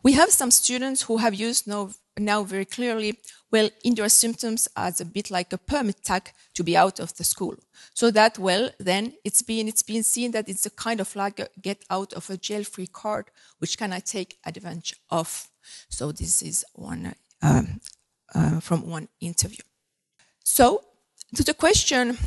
We 0.02 0.12
have 0.12 0.30
some 0.30 0.50
students 0.50 1.02
who 1.02 1.18
have 1.18 1.34
used 1.34 1.66
now, 1.66 1.90
now 2.18 2.42
very 2.42 2.64
clearly, 2.64 3.18
well, 3.50 3.70
indoor 3.84 4.08
symptoms 4.08 4.68
as 4.76 5.00
a 5.00 5.04
bit 5.04 5.30
like 5.30 5.52
a 5.52 5.58
permit 5.58 6.04
tag 6.04 6.32
to 6.54 6.64
be 6.64 6.76
out 6.76 7.00
of 7.00 7.16
the 7.16 7.24
school. 7.24 7.56
So 7.94 8.10
that, 8.10 8.38
well, 8.38 8.70
then 8.78 9.14
it's 9.24 9.42
been, 9.42 9.68
it's 9.68 9.82
been 9.82 10.02
seen 10.02 10.32
that 10.32 10.48
it's 10.48 10.66
a 10.66 10.70
kind 10.70 11.00
of 11.00 11.14
like 11.16 11.40
a 11.40 11.48
get 11.60 11.84
out 11.90 12.12
of 12.12 12.28
a 12.30 12.36
jail 12.36 12.64
free 12.64 12.86
card, 12.86 13.30
which 13.58 13.78
can 13.78 13.92
I 13.92 14.00
take 14.00 14.38
advantage 14.44 14.94
of. 15.10 15.48
So 15.88 16.12
this 16.12 16.42
is 16.42 16.64
one, 16.74 17.14
um, 17.42 17.80
uh, 18.34 18.60
from 18.60 18.88
one 18.88 19.08
interview. 19.20 19.64
So 20.44 20.84
to 21.34 21.44
the 21.44 21.54
question, 21.54 22.18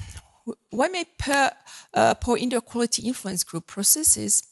why 0.70 0.88
may 0.88 1.06
per, 1.18 1.52
uh, 1.94 2.14
poor 2.16 2.38
indoor 2.38 2.62
quality 2.62 3.04
influence 3.08 3.44
group 3.44 3.68
processes? 3.68 4.44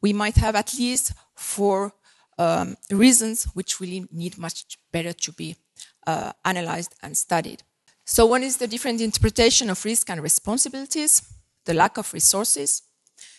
We 0.00 0.12
might 0.12 0.36
have 0.36 0.54
at 0.54 0.74
least 0.74 1.12
four 1.34 1.92
um, 2.38 2.76
reasons 2.90 3.44
which 3.54 3.80
really 3.80 4.06
need 4.10 4.38
much 4.38 4.78
better 4.92 5.12
to 5.12 5.32
be 5.32 5.56
uh, 6.06 6.32
analyzed 6.44 6.94
and 7.02 7.16
studied. 7.16 7.62
So 8.04 8.26
one 8.26 8.42
is 8.42 8.58
the 8.58 8.66
different 8.66 9.00
interpretation 9.00 9.70
of 9.70 9.84
risk 9.84 10.10
and 10.10 10.22
responsibilities, 10.22 11.22
the 11.64 11.74
lack 11.74 11.96
of 11.96 12.12
resources, 12.12 12.82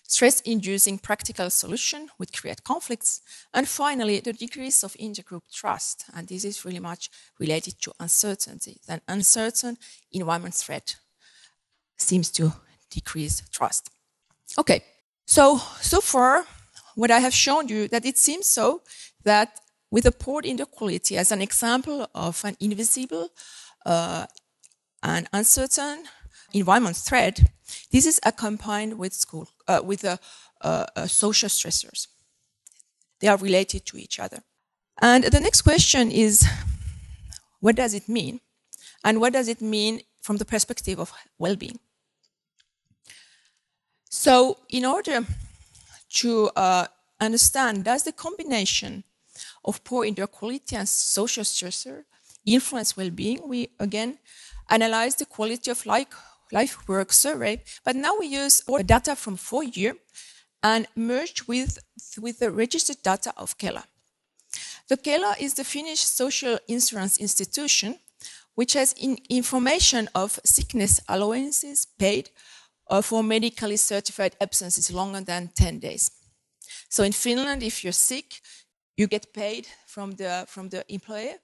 stress-inducing 0.08 1.00
practical 1.00 1.50
solution 1.50 2.10
would 2.20 2.32
create 2.32 2.64
conflicts, 2.64 3.22
and 3.54 3.68
finally, 3.68 4.20
the 4.20 4.34
decrease 4.34 4.84
of 4.84 4.94
intergroup 4.94 5.42
trust. 5.52 6.06
And 6.16 6.28
this 6.28 6.46
is 6.46 6.66
really 6.66 6.80
much 6.80 7.10
related 7.40 7.80
to 7.82 7.94
uncertainty. 8.00 8.80
An 8.88 9.02
uncertain 9.08 9.78
environment 10.12 10.56
threat 10.56 10.96
seems 11.98 12.32
to 12.32 12.54
decrease 12.90 13.42
trust. 13.52 13.90
Okay, 14.58 14.84
so, 15.26 15.58
so 15.82 16.02
far, 16.02 16.46
what 16.96 17.12
I 17.12 17.20
have 17.20 17.34
shown 17.34 17.68
you 17.68 17.88
that 17.90 18.06
it 18.06 18.18
seems 18.18 18.48
so 18.48 18.82
that 19.24 19.60
with 19.92 20.06
a 20.06 20.12
port 20.12 20.46
indoor 20.46 20.66
quality 20.66 21.18
as 21.18 21.32
an 21.32 21.42
example 21.42 22.10
of 22.16 22.44
an 22.44 22.58
invisible 22.60 23.30
uh, 23.86 24.26
and 25.04 25.28
uncertain 25.32 26.06
environment 26.54 26.96
threat, 26.96 27.42
this 27.92 28.06
is 28.06 28.20
accompanied 28.24 28.94
with 28.94 29.14
school 29.14 29.48
uh, 29.68 29.82
with 29.84 30.04
a, 30.04 30.20
social 31.08 31.50
stressors. 31.50 32.08
They 33.20 33.28
are 33.28 33.38
related 33.38 33.86
to 33.86 33.98
each 33.98 34.20
other. 34.20 34.40
And 35.00 35.26
the 35.26 35.40
next 35.40 35.62
question 35.62 36.10
is, 36.10 36.44
what 37.60 37.76
does 37.76 37.94
it 37.94 38.10
mean? 38.10 38.40
And 39.04 39.22
what 39.22 39.34
does 39.34 39.48
it 39.48 39.62
mean 39.62 40.02
from 40.22 40.38
the 40.38 40.46
perspective 40.46 41.00
of 41.00 41.14
well-being? 41.38 41.80
So, 44.10 44.58
in 44.70 44.86
order 44.86 45.26
to 46.16 46.50
uh, 46.56 46.88
understand, 47.20 47.84
does 47.84 48.04
the 48.04 48.12
combination 48.12 49.04
of 49.64 49.84
poor 49.84 50.06
indoor 50.06 50.28
quality 50.28 50.76
and 50.76 50.88
social 50.88 51.44
stressor 51.44 52.04
influence 52.46 52.96
well-being? 52.98 53.42
We 53.48 53.70
again 53.80 54.20
analyze 54.70 55.16
the 55.16 55.26
quality 55.26 55.72
of 55.72 55.86
life, 55.86 56.08
life 56.52 56.88
work 56.88 57.12
survey, 57.14 57.64
but 57.84 57.96
now 57.96 58.18
we 58.20 58.28
use 58.28 58.62
data 58.86 59.16
from 59.16 59.36
four 59.36 59.64
year 59.64 59.96
and 60.64 60.88
merge 60.96 61.48
with, 61.48 61.80
with 62.20 62.40
the 62.40 62.52
registered 62.52 63.04
data 63.04 63.34
of 63.38 63.58
Kela. 63.58 63.84
The 64.88 64.98
Kela 64.98 65.36
is 65.40 65.56
the 65.56 65.64
Finnish 65.64 66.02
social 66.02 66.58
insurance 66.68 67.20
institution, 67.20 68.00
which 68.56 68.74
has 68.74 68.94
in 68.94 69.18
information 69.30 70.08
of 70.16 70.40
sickness 70.44 71.00
allowances 71.10 71.86
paid 72.00 72.30
uh, 72.88 73.02
for 73.02 73.24
medically 73.24 73.78
certified 73.78 74.36
absences 74.40 74.92
longer 74.92 75.22
than 75.22 75.50
10 75.56 75.80
days. 75.80 76.12
So 76.90 77.04
in 77.04 77.12
Finland, 77.12 77.64
if 77.64 77.84
you're 77.84 77.94
sick, 77.94 78.42
you 78.98 79.08
get 79.08 79.34
paid 79.34 79.68
from 79.88 80.12
the, 80.12 80.46
from 80.48 80.70
the 80.70 80.84
employer 80.88 81.36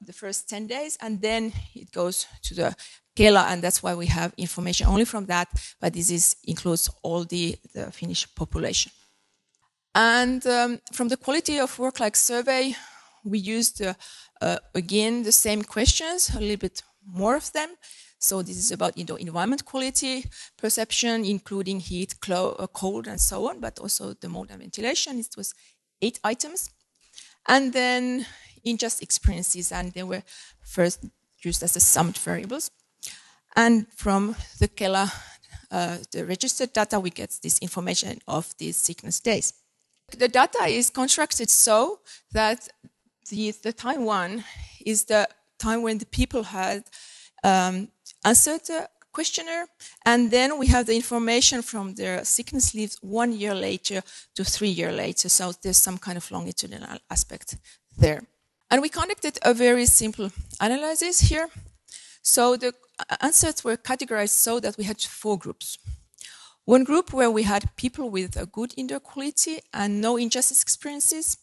the 0.00 0.12
first 0.12 0.48
10 0.48 0.66
days, 0.66 0.98
and 1.00 1.20
then 1.20 1.52
it 1.74 1.90
goes 1.92 2.26
to 2.42 2.54
the 2.54 2.76
Kela, 3.16 3.46
and 3.46 3.62
that's 3.62 3.82
why 3.82 3.94
we 3.94 4.06
have 4.06 4.32
information 4.36 4.86
only 4.86 5.04
from 5.04 5.26
that, 5.26 5.48
but 5.80 5.92
this 5.94 6.10
is, 6.10 6.36
includes 6.44 6.90
all 7.02 7.24
the, 7.24 7.56
the 7.72 7.90
Finnish 7.90 8.26
population. 8.34 8.92
And 9.94 10.46
um, 10.46 10.80
from 10.92 11.08
the 11.08 11.16
quality 11.16 11.58
of 11.58 11.78
work 11.78 12.00
life 12.00 12.16
survey, 12.16 12.74
we 13.24 13.38
used, 13.38 13.80
uh, 13.80 13.94
uh, 14.42 14.58
again, 14.74 15.22
the 15.22 15.32
same 15.32 15.62
questions, 15.62 16.30
a 16.34 16.40
little 16.40 16.58
bit 16.58 16.82
more 17.06 17.36
of 17.36 17.50
them. 17.52 17.70
So 18.26 18.42
this 18.42 18.56
is 18.56 18.72
about 18.72 18.98
you 18.98 19.04
know, 19.04 19.14
environment 19.14 19.64
quality 19.64 20.24
perception, 20.56 21.24
including 21.24 21.78
heat, 21.78 22.16
uh, 22.28 22.66
cold, 22.72 23.06
and 23.06 23.20
so 23.20 23.48
on, 23.48 23.60
but 23.60 23.78
also 23.78 24.14
the 24.14 24.28
mode 24.28 24.50
and 24.50 24.60
ventilation. 24.60 25.20
It 25.20 25.36
was 25.36 25.54
eight 26.02 26.18
items. 26.24 26.70
And 27.46 27.72
then 27.72 28.26
in-just 28.64 29.00
experiences, 29.00 29.70
and 29.70 29.92
they 29.92 30.02
were 30.02 30.24
first 30.60 31.04
used 31.42 31.62
as 31.62 31.76
a 31.76 31.80
summed 31.80 32.18
variables. 32.18 32.70
And 33.54 33.86
from 33.94 34.34
the 34.58 34.66
Kela, 34.66 35.08
uh, 35.70 35.98
the 36.10 36.26
registered 36.26 36.72
data, 36.72 36.98
we 36.98 37.10
get 37.10 37.38
this 37.42 37.60
information 37.60 38.18
of 38.26 38.52
these 38.58 38.76
sickness 38.76 39.20
days. 39.20 39.52
The 40.18 40.28
data 40.28 40.64
is 40.66 40.90
constructed 40.90 41.48
so 41.48 42.00
that 42.32 42.68
the, 43.30 43.52
the 43.62 43.72
time 43.72 44.04
one 44.04 44.44
is 44.84 45.04
the 45.04 45.28
time 45.58 45.82
when 45.82 45.98
the 45.98 46.06
people 46.06 46.42
had 46.42 46.84
um, 47.44 47.88
answered 48.24 48.62
the 48.66 48.88
questionnaire, 49.12 49.66
and 50.04 50.30
then 50.30 50.58
we 50.58 50.66
have 50.66 50.86
the 50.86 50.94
information 50.94 51.62
from 51.62 51.94
their 51.94 52.24
sickness 52.24 52.74
leaves 52.74 52.98
one 53.00 53.32
year 53.32 53.54
later 53.54 54.02
to 54.34 54.44
three 54.44 54.68
years 54.68 54.94
later. 54.94 55.28
So 55.28 55.52
there's 55.62 55.78
some 55.78 55.98
kind 55.98 56.18
of 56.18 56.30
longitudinal 56.30 56.98
aspect 57.10 57.56
there. 57.96 58.22
And 58.70 58.82
we 58.82 58.88
conducted 58.88 59.38
a 59.42 59.54
very 59.54 59.86
simple 59.86 60.30
analysis 60.60 61.20
here. 61.20 61.48
So 62.22 62.56
the 62.56 62.72
answers 63.20 63.64
were 63.64 63.76
categorized 63.76 64.30
so 64.30 64.60
that 64.60 64.76
we 64.76 64.84
had 64.84 65.00
four 65.00 65.38
groups. 65.38 65.78
One 66.64 66.84
group 66.84 67.12
where 67.12 67.30
we 67.30 67.44
had 67.44 67.74
people 67.76 68.10
with 68.10 68.36
a 68.36 68.46
good 68.46 68.74
indoor 68.76 69.00
quality 69.00 69.60
and 69.72 70.00
no 70.00 70.16
injustice 70.16 70.62
experiences. 70.62 71.38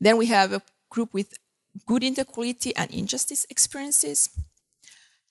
Then 0.00 0.16
we 0.18 0.26
have 0.26 0.52
a 0.52 0.62
group 0.90 1.14
with 1.14 1.38
good 1.86 2.04
indoor 2.04 2.26
quality 2.26 2.76
and 2.76 2.90
injustice 2.90 3.46
experiences. 3.48 4.28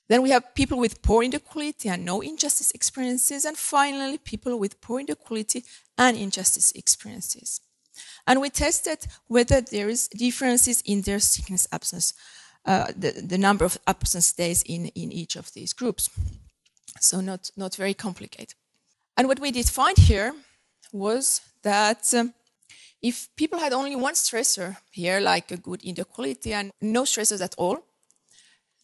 Then 0.10 0.22
we 0.22 0.32
have 0.32 0.54
people 0.54 0.78
with 0.78 1.02
poor 1.02 1.24
indoor 1.24 1.40
quality 1.40 1.90
and 1.90 2.04
no 2.06 2.22
injustice 2.22 2.72
experiences. 2.72 3.46
And 3.46 3.58
finally, 3.58 4.18
people 4.18 4.60
with 4.60 4.82
poor 4.82 5.00
indoor 5.00 5.16
quality 5.16 5.64
and 5.98 6.18
injustice 6.18 6.72
experiences. 6.74 7.62
And 8.28 8.42
we 8.42 8.50
tested 8.50 9.08
whether 9.28 9.62
there 9.62 9.90
is 9.90 10.08
differences 10.08 10.82
in 10.86 11.02
their 11.02 11.20
sickness 11.20 11.68
absence, 11.72 12.14
uh, 12.66 12.88
the, 12.96 13.12
the 13.12 13.38
number 13.38 13.66
of 13.66 13.78
absence 13.88 14.32
days 14.34 14.64
in, 14.64 14.88
in 14.88 15.12
each 15.12 15.36
of 15.36 15.52
these 15.54 15.74
groups. 15.74 16.10
So 17.00 17.22
not, 17.22 17.52
not 17.56 17.76
very 17.76 17.94
complicated. 17.94 18.56
And 19.18 19.28
what 19.28 19.40
we 19.40 19.52
did 19.52 19.70
find 19.70 19.98
here 19.98 20.34
was 20.92 21.42
that 21.64 22.14
um, 22.14 22.34
if 23.02 23.28
people 23.36 23.60
had 23.60 23.74
only 23.74 23.96
one 23.96 24.14
stressor 24.14 24.78
here, 24.92 25.20
like 25.20 25.52
a 25.52 25.58
good 25.58 25.84
indoor 25.84 26.06
quality 26.06 26.54
and 26.54 26.72
no 26.82 27.04
stressors 27.04 27.42
at 27.44 27.54
all, 27.58 27.84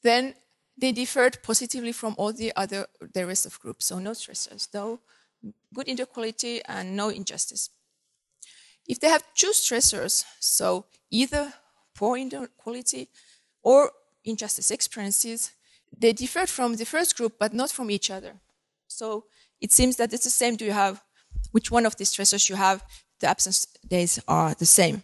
then 0.04 0.34
they 0.80 0.92
differed 0.92 1.42
positively 1.44 1.92
from 1.92 2.16
all 2.18 2.34
the 2.34 2.52
other 2.56 2.88
the 3.14 3.26
rest 3.26 3.46
of 3.46 3.60
groups. 3.60 3.86
So 3.86 4.00
no 4.00 4.12
stressors, 4.12 4.68
no 4.74 5.00
good 5.74 5.88
indoor 5.88 6.06
quality 6.06 6.62
and 6.66 6.96
no 6.96 7.10
injustice. 7.10 7.70
If 8.88 9.00
they 9.00 9.10
have 9.10 9.24
two 9.36 9.52
stressors, 9.52 10.26
so 10.40 10.86
either 11.12 11.54
poor 11.96 12.18
indoor 12.18 12.48
quality 12.48 13.10
or 13.62 13.92
injustice 14.24 14.72
experiences, 14.72 15.52
they 15.98 16.14
differed 16.14 16.50
from 16.50 16.76
the 16.76 16.86
first 16.86 17.16
group, 17.18 17.34
but 17.40 17.54
not 17.54 17.72
from 17.72 17.92
each 17.92 18.10
other. 18.10 18.34
So 18.88 19.26
it 19.62 19.72
seems 19.72 19.98
that 19.98 20.14
it's 20.14 20.24
the 20.24 20.30
same. 20.30 20.56
Do 20.56 20.66
you 20.66 20.72
have 20.72 21.04
which 21.52 21.72
one 21.72 21.86
of 21.86 21.96
these 21.98 22.12
stressors 22.12 22.50
you 22.50 22.56
have? 22.56 22.84
The 23.20 23.28
absence 23.28 23.66
days 23.88 24.20
are 24.28 24.54
the 24.54 24.66
same. 24.66 25.04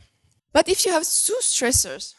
But 0.53 0.69
if 0.69 0.85
you 0.85 0.91
have 0.91 1.03
two 1.03 1.39
stressors, 1.41 2.13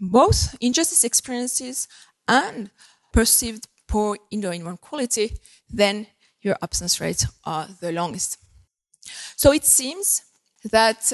both 0.00 0.56
injustice 0.60 1.04
experiences 1.04 1.88
and 2.26 2.70
perceived 3.12 3.68
poor 3.86 4.18
indoor 4.30 4.52
environment 4.52 4.80
quality, 4.80 5.36
then 5.68 6.06
your 6.40 6.56
absence 6.62 7.00
rates 7.00 7.26
are 7.44 7.68
the 7.80 7.92
longest. 7.92 8.38
So 9.36 9.52
it 9.52 9.64
seems 9.64 10.22
that 10.70 11.12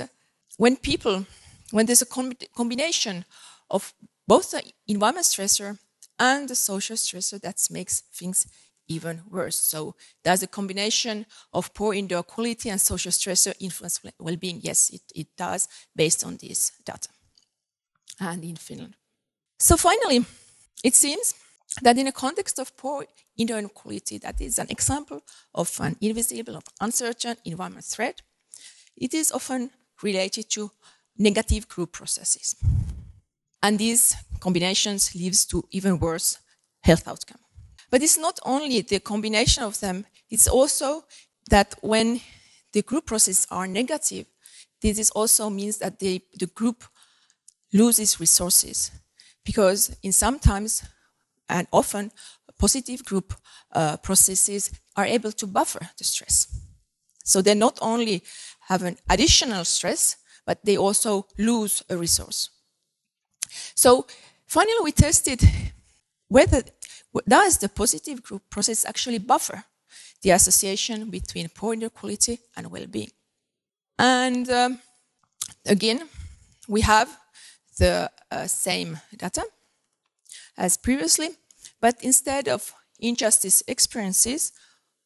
when 0.57 0.77
people, 0.77 1.27
when 1.71 1.87
there's 1.87 2.03
a 2.03 2.07
combination 2.55 3.25
of 3.71 3.93
both 4.27 4.51
the 4.51 4.63
environment 4.87 5.27
stressor 5.27 5.79
and 6.19 6.49
the 6.49 6.55
social 6.55 6.97
stressor, 6.97 7.41
that 7.41 7.57
makes 7.71 8.01
things 8.01 8.47
even 8.89 9.23
worse. 9.31 9.57
So 9.57 9.95
does 10.25 10.43
a 10.43 10.47
combination 10.47 11.27
of 11.53 11.73
poor 11.75 11.95
indoor 11.95 12.23
quality 12.23 12.71
and 12.71 12.81
social 12.81 13.13
stressor 13.13 13.55
influence 13.61 14.01
well-being? 14.19 14.61
Yes, 14.63 14.91
it, 14.91 15.03
it 15.15 15.29
does, 15.37 15.69
based 15.95 16.25
on 16.25 16.37
this 16.39 16.73
data. 16.85 17.09
And 18.21 18.45
in 18.45 18.57
Finland. 18.57 18.97
So 19.59 19.77
finally, 19.77 20.25
it 20.85 20.95
seems 20.95 21.35
that 21.83 21.99
in 21.99 22.07
a 22.07 22.13
context 22.13 22.59
of 22.59 22.77
poor 22.77 23.07
indoor 23.37 23.63
quality, 23.69 24.19
that 24.19 24.41
is 24.41 24.59
an 24.59 24.67
example 24.71 25.23
of 25.55 25.79
an 25.81 25.97
invisible, 26.01 26.57
of 26.57 26.65
uncertain 26.81 27.37
environment 27.45 27.85
threat, 27.85 28.23
it 28.97 29.15
is 29.15 29.31
often 29.33 29.71
related 30.03 30.51
to 30.51 30.71
negative 31.19 31.69
group 31.69 31.93
processes. 31.93 32.57
And 33.63 33.79
these 33.79 34.17
combinations 34.41 35.15
leads 35.15 35.45
to 35.47 35.65
even 35.71 35.99
worse 35.99 36.39
health 36.81 37.07
outcome. 37.09 37.41
But 37.91 38.03
it's 38.03 38.19
not 38.19 38.39
only 38.45 38.81
the 38.83 39.01
combination 39.01 39.65
of 39.65 39.81
them, 39.81 40.07
it's 40.31 40.47
also 40.47 41.05
that 41.51 41.75
when 41.81 42.21
the 42.73 42.83
group 42.83 43.07
processes 43.07 43.47
are 43.51 43.67
negative, 43.67 44.27
this 44.81 44.99
is 44.99 45.11
also 45.11 45.51
means 45.51 45.79
that 45.79 45.99
the, 45.99 46.23
the 46.39 46.47
group 46.47 46.85
loses 47.73 48.21
resources 48.21 48.91
because 49.45 49.97
in 50.03 50.13
sometimes 50.13 50.83
and 51.49 51.67
often 51.73 52.13
positive 52.59 53.05
group 53.05 53.35
uh, 53.73 53.97
processes 53.99 54.71
are 54.97 55.07
able 55.07 55.33
to 55.33 55.47
buffer 55.47 55.89
the 55.97 56.05
stress. 56.05 56.49
So 57.25 57.43
they 57.43 57.55
not 57.55 57.79
only 57.81 58.23
have 58.69 58.83
an 58.83 58.97
additional 59.09 59.65
stress, 59.65 60.17
but 60.47 60.65
they 60.65 60.77
also 60.77 61.27
lose 61.39 61.83
a 61.89 61.97
resource. 61.97 62.51
So 63.75 64.07
finally, 64.47 64.79
we 64.83 64.93
tested 64.93 65.41
whether 66.29 66.63
Does 67.27 67.59
the 67.59 67.69
positive 67.69 68.23
group 68.23 68.43
process 68.51 68.85
actually 68.85 69.19
buffer 69.19 69.65
the 70.23 70.31
association 70.31 71.11
between 71.11 71.49
poor 71.49 71.73
indoor 71.73 71.91
quality 71.91 72.39
and 72.57 72.71
well-being? 72.71 73.11
And 73.99 74.49
um, 74.51 74.79
again, 75.67 76.09
we 76.69 76.83
have 76.83 77.09
the 77.79 78.11
uh, 78.31 78.47
same 78.47 78.99
data 79.17 79.45
as 80.59 80.77
previously, 80.77 81.31
but 81.81 81.97
instead 82.03 82.49
of 82.49 82.75
injustice 82.99 83.63
experiences, 83.69 84.53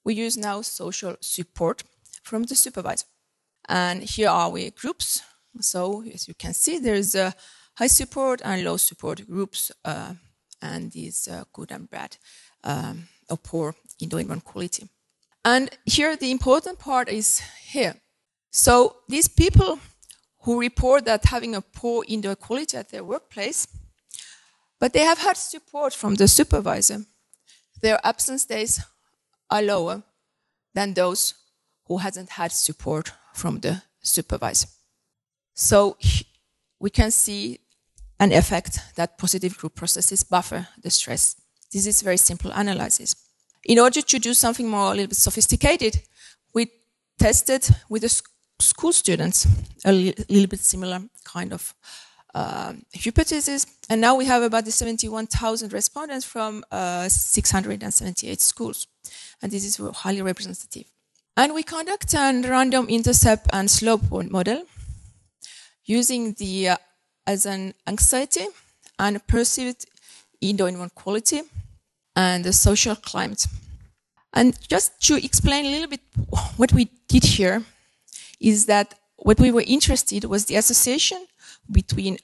we 0.05 0.15
use 0.15 0.37
now 0.37 0.63
social 0.63 1.17
support 1.21 1.85
from 2.23 2.45
the 2.45 2.57
supervisor. 2.57 3.07
And 3.69 4.03
here 4.03 4.31
are 4.31 4.51
we 4.51 4.71
groups. 4.71 5.23
So 5.61 6.03
as 6.13 6.27
you 6.27 6.35
can 6.35 6.55
see, 6.55 6.79
there's 6.79 7.15
a 7.15 7.35
high 7.75 7.87
support 7.87 8.41
and 8.45 8.65
low 8.65 8.79
support 8.79 9.27
groups, 9.29 9.71
uh, 9.85 10.15
and 10.61 10.91
these 10.93 11.29
uh, 11.29 11.45
good 11.53 11.71
and 11.71 11.89
bad 11.91 12.17
um, 12.65 13.09
or 13.29 13.37
poor 13.37 13.75
indoor 14.01 14.25
quality. 14.41 14.89
And 15.45 15.71
here 15.85 16.17
the 16.17 16.31
important 16.31 16.79
part 16.79 17.09
is 17.09 17.43
here. 17.65 17.95
So 18.51 18.97
these 19.09 19.29
people 19.29 19.79
who 20.43 20.61
report 20.61 21.05
that 21.05 21.25
having 21.27 21.55
a 21.55 21.61
poor 21.61 22.05
indoor 22.09 22.37
quality 22.37 22.77
at 22.77 22.89
their 22.91 23.05
workplace, 23.05 23.67
but 24.83 24.93
they 24.93 25.05
have 25.05 25.21
had 25.21 25.37
support 25.37 25.95
from 25.95 26.17
the 26.17 26.27
supervisor. 26.27 27.05
Their 27.83 28.01
absence 28.03 28.45
days 28.45 28.81
are 29.49 29.63
lower 29.63 30.03
than 30.75 30.95
those 30.95 31.35
who 31.87 31.99
hasn't 31.99 32.31
had 32.31 32.51
support 32.51 33.13
from 33.33 33.61
the 33.61 33.81
supervisor. 34.03 34.67
So 35.55 35.97
we 36.81 36.91
can 36.91 37.13
see 37.13 37.61
an 38.19 38.33
effect 38.33 38.81
that 38.97 39.19
positive 39.19 39.57
group 39.57 39.77
processes 39.77 40.25
buffer 40.25 40.67
the 40.83 40.91
stress. 40.91 41.37
This 41.73 41.87
is 41.87 42.03
very 42.03 42.17
simple 42.17 42.51
analysis. 42.51 43.15
In 43.63 43.79
order 43.79 44.03
to 44.03 44.19
do 44.19 44.35
something 44.35 44.69
more 44.69 44.89
a 44.89 44.95
little 44.97 45.07
bit 45.07 45.17
sophisticated, 45.17 46.03
we 46.55 46.73
tested 47.21 47.69
with 47.89 48.03
the 48.03 48.23
school 48.59 48.93
students 48.93 49.47
a 49.85 49.93
little 49.93 50.49
bit 50.49 50.59
similar 50.59 51.03
kind 51.25 51.53
of 51.53 51.73
uh, 52.35 52.73
hypothesis. 52.95 53.67
And 53.89 54.01
now 54.01 54.17
we 54.17 54.25
have 54.27 54.43
about 54.43 54.65
the 54.65 54.71
71,000 54.71 55.73
respondents 55.73 56.25
from 56.25 56.65
uh, 56.71 57.09
678 57.09 58.41
schools. 58.41 58.87
And 59.43 59.53
this 59.53 59.65
is 59.65 59.77
highly 59.97 60.23
representative. 60.23 60.85
And 61.37 61.55
we 61.55 61.63
conduct 61.63 62.15
a 62.15 62.43
random 62.45 62.89
intercept 62.89 63.49
and 63.53 63.71
slope 63.71 64.03
model 64.11 64.65
using 65.85 66.35
the 66.35 66.71
uh, 66.71 66.77
as 67.27 67.47
an 67.47 67.75
anxiety 67.87 68.47
and 68.99 69.27
perceived 69.27 69.87
indoor 70.41 70.69
inequality 70.69 71.43
and 72.17 72.45
the 72.45 72.53
social 72.53 72.97
climate. 72.97 73.47
And 74.35 74.59
just 74.69 75.01
to 75.07 75.25
explain 75.25 75.67
a 75.67 75.71
little 75.71 75.89
bit 75.89 76.01
what 76.57 76.73
we 76.73 76.91
did 77.09 77.25
here 77.25 77.63
is 78.41 78.67
that 78.67 78.95
what 79.17 79.39
we 79.39 79.51
were 79.53 79.65
interested 79.67 80.25
was 80.25 80.47
the 80.47 80.57
association 80.57 81.27
between 81.73 82.19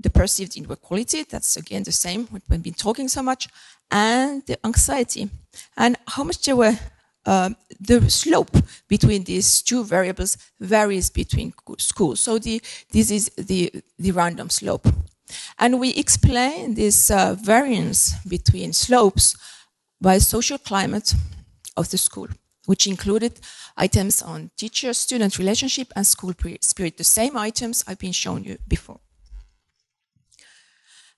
the 0.00 0.10
perceived 0.10 0.56
indoor 0.56 0.76
quality, 0.76 1.24
that's 1.24 1.56
again 1.56 1.82
the 1.82 1.92
same, 1.92 2.28
we've 2.30 2.62
been 2.62 2.74
talking 2.74 3.08
so 3.08 3.22
much, 3.22 3.48
and 3.90 4.44
the 4.46 4.56
anxiety, 4.64 5.28
and 5.76 5.96
how 6.06 6.24
much 6.24 6.46
were 6.48 6.78
uh, 7.26 7.50
the 7.80 8.10
slope 8.10 8.56
between 8.88 9.24
these 9.24 9.62
two 9.62 9.84
variables 9.84 10.38
varies 10.58 11.10
between 11.10 11.52
schools. 11.78 12.20
So 12.20 12.38
the, 12.38 12.62
this 12.92 13.10
is 13.10 13.30
the, 13.36 13.72
the 13.98 14.12
random 14.12 14.50
slope. 14.50 14.88
And 15.58 15.78
we 15.78 15.90
explain 15.94 16.74
this 16.74 17.10
uh, 17.10 17.34
variance 17.34 18.14
between 18.26 18.72
slopes 18.72 19.36
by 20.00 20.18
social 20.18 20.58
climate 20.58 21.14
of 21.76 21.90
the 21.90 21.98
school, 21.98 22.28
which 22.70 22.86
included 22.86 23.32
items 23.76 24.22
on 24.22 24.48
teacher-student 24.56 25.38
relationship 25.38 25.88
and 25.96 26.06
school 26.06 26.32
spirit, 26.60 26.96
the 26.96 27.02
same 27.18 27.36
items 27.36 27.82
I've 27.88 27.98
been 27.98 28.12
showing 28.12 28.44
you 28.44 28.58
before. 28.68 29.00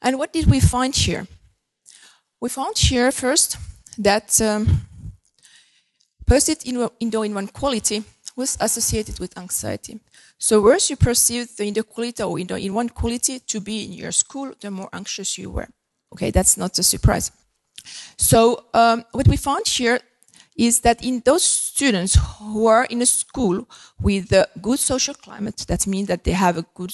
And 0.01 0.19
what 0.19 0.33
did 0.33 0.47
we 0.47 0.61
find 0.61 0.97
here? 0.97 1.27
We 2.41 2.49
found 2.49 2.79
here 2.79 3.13
first 3.13 3.59
that 3.99 4.41
um, 4.41 4.65
perceived 6.27 6.67
indoor 6.67 7.25
inequality 7.27 8.03
was 8.35 8.57
associated 8.59 9.21
with 9.21 9.37
anxiety. 9.37 10.01
So 10.39 10.63
worse 10.63 10.89
you 10.89 10.97
perceived 10.97 11.59
the 11.59 11.67
inequality 11.67 12.23
or 12.23 12.39
inequality 12.39 13.41
to 13.41 13.61
be 13.61 13.85
in 13.85 13.93
your 13.93 14.13
school, 14.13 14.55
the 14.59 14.71
more 14.71 14.89
anxious 14.91 15.37
you 15.37 15.51
were. 15.51 15.69
Okay, 16.15 16.31
that's 16.31 16.57
not 16.57 16.79
a 16.79 16.83
surprise. 16.83 17.31
So 18.17 18.65
um, 18.73 19.05
what 19.13 19.29
we 19.29 19.37
found 19.37 19.69
here 19.69 20.01
is 20.57 20.81
that 20.81 21.05
in 21.05 21.23
those 21.25 21.43
students 21.43 22.19
who 22.39 22.67
are 22.67 22.85
in 22.85 23.03
a 23.03 23.07
school 23.07 23.67
with 24.01 24.33
a 24.33 24.49
good 24.61 24.79
social 24.79 25.15
climate, 25.15 25.65
that 25.69 25.87
means 25.87 26.09
that 26.09 26.25
they 26.25 26.33
have 26.33 26.59
a 26.59 26.65
good, 26.75 26.93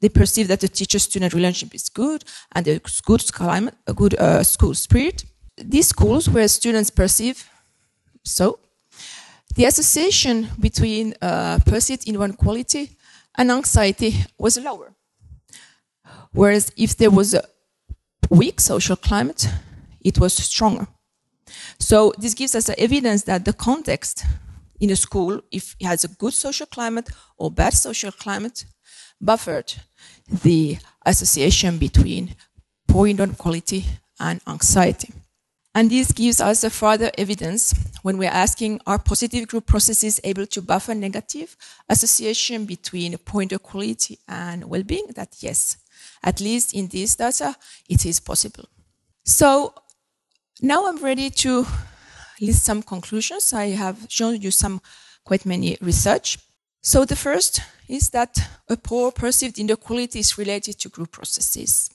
they 0.00 0.08
perceive 0.08 0.48
that 0.48 0.60
the 0.60 0.68
teacher-student 0.68 1.34
relationship 1.34 1.74
is 1.74 1.88
good 1.88 2.24
and 2.52 2.68
a 2.68 2.80
good 3.04 3.32
climate, 3.32 3.74
a 3.86 3.92
good 3.92 4.14
uh, 4.18 4.42
school 4.42 4.74
spirit. 4.74 5.24
These 5.56 5.88
schools 5.88 6.28
where 6.28 6.48
students 6.48 6.90
perceive 6.90 7.44
so, 8.24 8.60
the 9.56 9.64
association 9.64 10.48
between 10.58 11.14
uh, 11.20 11.58
perceived 11.66 12.06
indoor 12.06 12.28
quality 12.28 12.96
and 13.36 13.50
anxiety 13.50 14.14
was 14.38 14.58
lower. 14.58 14.94
Whereas 16.32 16.70
if 16.76 16.96
there 16.96 17.10
was 17.10 17.34
a 17.34 17.42
weak 18.30 18.60
social 18.60 18.96
climate, 18.96 19.48
it 20.00 20.18
was 20.18 20.34
stronger. 20.34 20.86
So 21.80 22.12
this 22.18 22.34
gives 22.34 22.54
us 22.54 22.70
evidence 22.78 23.24
that 23.24 23.44
the 23.44 23.52
context 23.52 24.24
in 24.78 24.90
a 24.90 24.96
school, 24.96 25.40
if 25.50 25.74
it 25.80 25.86
has 25.86 26.04
a 26.04 26.08
good 26.08 26.32
social 26.32 26.66
climate 26.66 27.10
or 27.36 27.50
bad 27.50 27.74
social 27.74 28.12
climate, 28.12 28.64
buffered 29.20 29.74
the 30.42 30.78
association 31.04 31.78
between 31.78 32.36
poor 32.86 33.12
quality 33.38 33.84
and 34.18 34.40
anxiety. 34.46 35.12
And 35.74 35.90
this 35.90 36.10
gives 36.12 36.40
us 36.40 36.64
a 36.64 36.70
further 36.70 37.10
evidence 37.16 37.74
when 38.02 38.18
we're 38.18 38.30
asking 38.30 38.80
are 38.86 38.98
positive 38.98 39.46
group 39.46 39.66
processes 39.66 40.20
able 40.24 40.46
to 40.46 40.62
buffer 40.62 40.94
negative 40.94 41.56
association 41.88 42.64
between 42.64 43.16
point 43.18 43.52
of 43.52 43.62
quality 43.62 44.18
and 44.26 44.68
well-being? 44.68 45.06
That 45.14 45.36
yes, 45.40 45.76
at 46.24 46.40
least 46.40 46.74
in 46.74 46.88
this 46.88 47.14
data, 47.14 47.54
it 47.88 48.04
is 48.04 48.18
possible. 48.18 48.64
So 49.24 49.74
now 50.62 50.86
I'm 50.86 51.02
ready 51.02 51.30
to 51.30 51.66
list 52.40 52.64
some 52.64 52.82
conclusions. 52.82 53.52
I 53.52 53.68
have 53.70 54.06
shown 54.08 54.40
you 54.40 54.50
some 54.50 54.80
quite 55.24 55.46
many 55.46 55.76
research. 55.80 56.38
So 56.82 57.04
the 57.04 57.16
first 57.16 57.60
is 57.88 58.10
that 58.10 58.38
a 58.68 58.76
poor 58.76 59.12
perceived 59.12 59.58
indoor 59.58 59.76
quality 59.76 60.20
is 60.20 60.38
related 60.38 60.78
to 60.80 60.88
group 60.88 61.12
processes. 61.12 61.90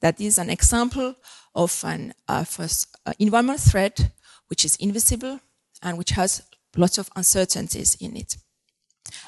That 0.00 0.20
is 0.20 0.38
an 0.38 0.50
example 0.50 1.14
of 1.54 1.82
an 1.84 2.12
a, 2.28 2.46
uh, 2.58 3.12
environmental 3.18 3.70
threat 3.70 4.10
which 4.48 4.64
is 4.64 4.76
invisible 4.76 5.40
and 5.82 5.96
which 5.96 6.10
has 6.10 6.42
lots 6.76 6.98
of 6.98 7.08
uncertainties 7.16 7.96
in 8.00 8.16
it. 8.16 8.36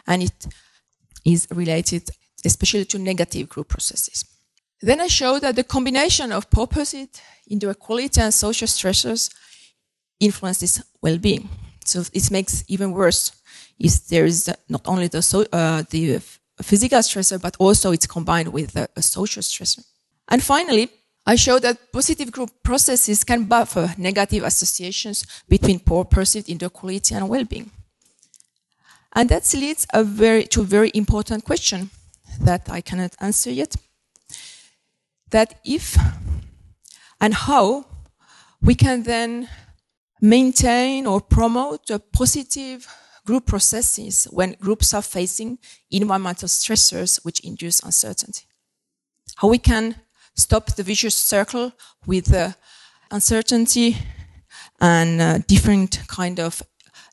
And 0.07 0.23
it 0.23 0.47
is 1.25 1.49
related 1.51 2.11
especially 2.45 2.85
to 2.87 2.99
negative 2.99 3.49
group 3.49 3.69
processes. 3.69 4.25
Then 4.81 5.01
I 5.01 5.09
show 5.09 5.39
that 5.41 5.57
the 5.57 5.65
combination 5.65 6.33
of 6.33 6.51
purposed 6.51 7.21
inequality 7.49 8.21
and 8.21 8.33
social 8.33 8.69
stressors 8.69 9.31
influences 10.21 10.83
well-being. 11.03 11.49
So 11.85 12.05
it 12.13 12.31
makes 12.31 12.65
even 12.69 12.93
worse 12.93 13.33
is 13.79 14.01
there 14.09 14.25
is 14.25 14.51
not 14.69 14.87
only 14.87 15.09
the, 15.09 15.23
so, 15.23 15.45
uh, 15.53 15.83
the 15.91 16.21
physical 16.63 16.99
stressor, 16.99 17.41
but 17.41 17.57
also 17.59 17.93
it's 17.93 18.07
combined 18.07 18.53
with 18.53 18.77
a, 18.77 18.89
a 18.97 19.03
social 19.03 19.43
stressor. 19.43 19.85
And 20.29 20.43
finally, 20.43 20.91
I 21.27 21.37
show 21.37 21.59
that 21.59 21.93
positive 21.93 22.31
group 22.33 22.51
processes 22.63 23.25
can 23.25 23.45
buffer 23.45 23.95
negative 23.99 24.45
associations 24.45 25.27
between 25.49 25.79
poor 25.79 26.05
perceived 26.05 26.49
indoor 26.49 26.71
quality 26.71 27.15
and 27.15 27.29
well-being. 27.29 27.71
And 29.15 29.29
that 29.29 29.53
leads 29.55 29.87
a 29.93 30.05
very, 30.05 30.45
to 30.49 30.63
a 30.63 30.65
very 30.65 30.91
important 30.95 31.45
question 31.45 31.91
that 32.41 32.69
I 32.71 32.81
cannot 32.81 33.15
answer 33.21 33.51
yet. 33.51 33.75
That 35.31 35.61
if 35.65 35.97
and 37.21 37.35
how 37.35 37.87
we 38.63 38.75
can 38.75 39.03
then 39.03 39.49
maintain 40.21 41.07
or 41.07 41.21
promote 41.21 41.91
a 41.91 41.99
positive 41.99 42.87
group 43.25 43.47
processes 43.47 44.25
when 44.31 44.57
groups 44.61 44.95
are 44.95 45.03
facing 45.03 45.59
environmental 45.91 46.49
stressors 46.49 47.25
which 47.25 47.41
induce 47.41 47.81
uncertainty. 47.81 48.45
How 49.37 49.49
we 49.49 49.59
can 49.59 49.97
stop 50.35 50.75
the 50.75 50.83
vicious 50.83 51.15
circle 51.15 51.73
with 52.07 52.33
uh, 52.33 52.53
uncertainty 53.11 53.97
and 54.81 55.21
uh, 55.21 55.39
different 55.47 56.01
kind 56.09 56.41
of 56.41 56.63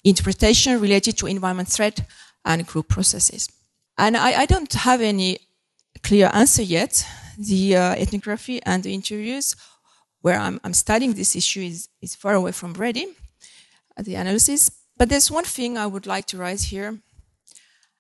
interpretation 0.04 0.80
related 0.80 1.18
to 1.18 1.28
environment 1.28 1.68
threat 1.68 2.02
and 2.46 2.66
group 2.66 2.88
processes. 2.88 3.50
And 3.98 4.16
I, 4.16 4.42
I 4.42 4.46
don't 4.46 4.72
have 4.74 5.02
any 5.02 5.40
clear 6.04 6.30
answer 6.34 6.62
yet. 6.62 7.06
The 7.38 7.76
uh, 7.76 7.96
ethnography 7.96 8.62
and 8.64 8.84
the 8.84 8.94
interviews 8.94 9.56
where 10.22 10.40
I'm, 10.40 10.60
I'm 10.64 10.74
studying 10.74 11.14
this 11.14 11.36
issue 11.36 11.62
is, 11.62 11.88
is 12.02 12.16
far 12.16 12.34
away 12.34 12.52
from 12.52 12.74
ready, 12.74 13.08
uh, 13.98 14.02
the 14.02 14.16
analysis. 14.16 14.72
But 14.98 15.10
there's 15.10 15.30
one 15.30 15.44
thing 15.44 15.78
I 15.78 15.86
would 15.86 16.08
like 16.08 16.26
to 16.28 16.38
raise 16.38 16.64
here, 16.64 16.98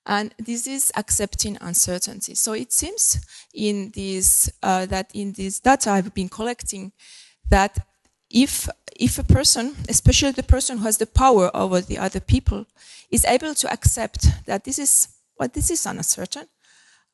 and 0.05 0.33
this 0.39 0.65
is 0.65 0.91
accepting 0.95 1.57
uncertainty. 1.61 2.35
So 2.35 2.53
it 2.53 2.71
seems 2.71 3.19
in 3.53 3.91
this, 3.93 4.49
uh, 4.63 4.85
that 4.87 5.11
in 5.13 5.33
this 5.33 5.59
data 5.59 5.91
I've 5.91 6.13
been 6.13 6.29
collecting, 6.29 6.93
that 7.49 7.77
if, 8.29 8.69
if 8.95 9.19
a 9.19 9.23
person, 9.23 9.75
especially 9.89 10.31
the 10.31 10.43
person 10.43 10.77
who 10.77 10.85
has 10.85 10.97
the 10.97 11.05
power 11.05 11.55
over 11.55 11.81
the 11.81 11.97
other 11.97 12.19
people, 12.19 12.65
is 13.11 13.25
able 13.25 13.53
to 13.53 13.71
accept 13.71 14.45
that 14.45 14.63
this 14.63 14.79
is, 14.79 15.09
well, 15.39 15.49
this 15.51 15.69
is 15.69 15.85
uncertain. 15.85 16.47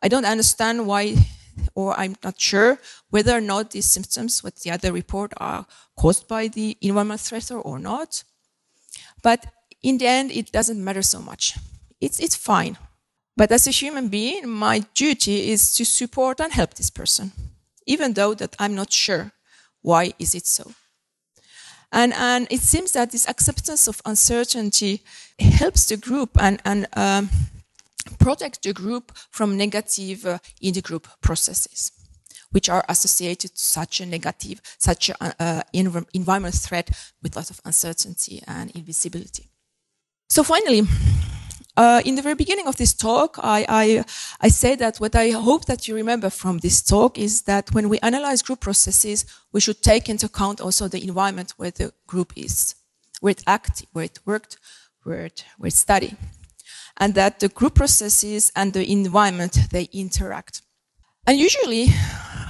I 0.02 0.08
don't 0.08 0.26
understand 0.26 0.88
why 0.88 1.16
or 1.76 2.00
I'm 2.00 2.16
not 2.24 2.40
sure 2.40 2.80
whether 3.10 3.36
or 3.36 3.42
not 3.42 3.72
these 3.72 3.86
symptoms, 3.86 4.44
what 4.44 4.56
the 4.58 4.72
other 4.72 4.92
report, 4.92 5.34
are 5.38 5.66
caused 5.96 6.28
by 6.28 6.48
the 6.48 6.78
environmental 6.82 7.38
stressor 7.38 7.62
or 7.64 7.80
not. 7.80 8.24
But 9.24 9.46
in 9.82 9.98
the 9.98 10.08
end, 10.08 10.32
it 10.32 10.52
doesn't 10.52 10.84
matter 10.84 11.02
so 11.02 11.22
much. 11.22 11.58
It's, 12.00 12.20
it's 12.20 12.36
fine. 12.36 12.78
But 13.38 13.52
as 13.52 13.68
a 13.68 13.72
human 13.72 14.10
being, 14.10 14.48
my 14.48 14.80
duty 14.94 15.52
is 15.52 15.74
to 15.76 15.86
support 15.86 16.40
and 16.40 16.52
help 16.52 16.74
this 16.74 16.90
person, 16.90 17.32
even 17.86 18.14
though 18.14 18.34
that 18.34 18.56
I'm 18.60 18.76
not 18.76 18.92
sure 18.92 19.32
why 19.82 20.14
is 20.20 20.36
it 20.36 20.46
so. 20.46 20.72
And, 21.92 22.14
and 22.14 22.48
it 22.50 22.62
seems 22.62 22.94
that 22.94 23.12
this 23.12 23.28
acceptance 23.28 23.88
of 23.88 24.02
uncertainty 24.06 25.02
helps 25.40 25.86
the 25.86 25.98
group 25.98 26.30
and, 26.40 26.62
and 26.64 26.88
um, 26.94 27.30
protect 28.20 28.64
the 28.64 28.74
group 28.74 29.12
from 29.30 29.58
negative 29.58 30.26
uh, 30.26 30.40
intergroup 30.62 31.06
processes, 31.22 31.92
which 32.52 32.70
are 32.70 32.86
associated 32.90 33.52
to 33.52 33.62
such 33.62 34.02
a 34.02 34.06
negative, 34.06 34.62
such 34.78 35.10
an 35.10 35.16
uh, 35.40 35.62
env 35.74 36.06
environment 36.14 36.56
threat 36.56 36.90
with 37.22 37.36
lots 37.36 37.50
of 37.50 37.62
uncertainty 37.66 38.42
and 38.48 38.72
invisibility. 38.72 39.50
So 40.30 40.44
finally, 40.44 40.84
uh, 41.78 42.02
in 42.06 42.16
the 42.16 42.22
very 42.22 42.36
beginning 42.36 42.68
of 42.68 42.76
this 42.78 42.94
talk, 42.94 43.38
I, 43.42 43.66
I, 43.68 44.06
I 44.42 44.50
say 44.50 44.76
that 44.76 44.98
what 44.98 45.16
I 45.16 45.32
hope 45.32 45.66
that 45.66 45.88
you 45.88 45.96
remember 45.96 46.30
from 46.30 46.60
this 46.60 46.82
talk 46.82 47.18
is 47.18 47.44
that 47.44 47.74
when 47.74 47.90
we 47.90 48.00
analyze 48.00 48.42
group 48.42 48.60
processes, 48.62 49.26
we 49.52 49.62
should 49.62 49.82
take 49.82 50.10
into 50.10 50.26
account 50.26 50.62
also 50.62 50.88
the 50.88 51.04
environment 51.04 51.54
where 51.58 51.72
the 51.72 51.94
group 52.08 52.34
is, 52.36 52.76
where 53.22 53.32
it 53.32 53.44
acted, 53.48 53.88
where 53.94 54.06
it 54.06 54.20
worked, 54.26 54.58
where 55.04 55.26
it, 55.26 55.46
where 55.58 55.70
it 55.70 55.74
studied 55.74 56.18
and 57.02 57.16
that 57.16 57.40
the 57.40 57.50
group 57.50 57.74
processes 57.74 58.52
and 58.56 58.74
the 58.74 58.90
environment, 58.90 59.58
they 59.72 59.90
interact. 59.92 60.62
And 61.26 61.38
usually, 61.38 61.88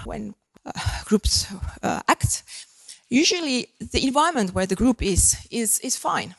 when 0.03 0.35
uh, 0.65 0.71
groups 1.05 1.47
uh, 1.81 2.01
act, 2.09 2.43
usually 3.09 3.67
the 3.79 4.05
environment 4.05 4.53
where 4.53 4.65
the 4.65 4.75
group 4.75 5.01
is, 5.01 5.37
is, 5.49 5.79
is 5.79 5.95
fine. 5.95 6.35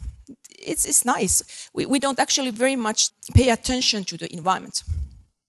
It's, 0.59 0.85
it's 0.85 1.07
nice. 1.07 1.71
We, 1.73 1.87
we 1.87 1.99
don't 1.99 2.21
actually 2.21 2.51
very 2.51 2.77
much 2.77 3.11
pay 3.35 3.49
attention 3.49 4.05
to 4.05 4.19
the 4.19 4.31
environment. 4.31 4.85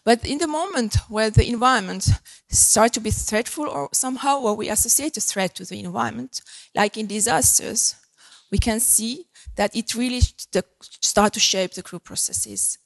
But 0.06 0.26
in 0.26 0.38
the 0.38 0.48
moment 0.48 0.96
where 1.10 1.30
the 1.30 1.48
environment 1.48 2.08
starts 2.50 2.94
to 2.94 3.02
be 3.02 3.12
threatful 3.12 3.68
or 3.68 3.90
somehow 3.92 4.40
or 4.40 4.56
we 4.56 4.70
associate 4.70 5.18
a 5.18 5.22
threat 5.22 5.56
to 5.56 5.66
the 5.66 5.80
environment, 5.82 6.42
like 6.74 6.98
in 6.98 7.08
disasters, 7.08 7.96
we 8.52 8.58
can 8.58 8.80
see 8.80 9.26
that 9.56 9.76
it 9.76 9.96
really 9.96 10.22
start 11.02 11.34
to 11.34 11.40
shape 11.40 11.74
the 11.74 11.82
group 11.82 12.04
processes. 12.04 12.78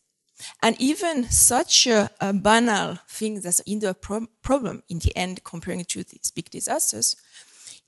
And 0.62 0.80
even 0.80 1.30
such 1.30 1.88
a, 1.88 2.10
a 2.22 2.32
banal 2.34 3.00
thing 3.10 3.42
that's 3.42 3.60
in 3.62 3.80
the 3.80 3.94
pro 3.94 4.28
problem 4.42 4.84
in 4.88 5.00
the 5.00 5.16
end, 5.16 5.44
comparing 5.44 5.84
to 5.86 6.04
these 6.04 6.32
big 6.32 6.50
disasters, 6.50 7.16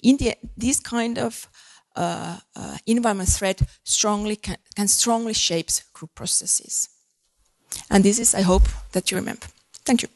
in 0.02 0.18
the, 0.18 0.36
this 0.58 0.80
kind 0.80 1.20
of 1.20 1.48
uh, 1.96 2.38
uh, 2.56 2.78
environment 2.86 3.30
threat 3.30 3.62
strongly 3.84 4.36
can, 4.36 4.58
can 4.76 4.88
strongly 4.88 5.34
shapes 5.34 5.84
group 5.94 6.16
processes. 6.16 6.90
And 7.90 8.04
this 8.04 8.20
is, 8.20 8.34
I 8.34 8.42
hope, 8.42 8.68
that 8.94 9.12
you 9.12 9.18
remember. 9.18 9.48
Thank 9.86 10.02
you. 10.02 10.10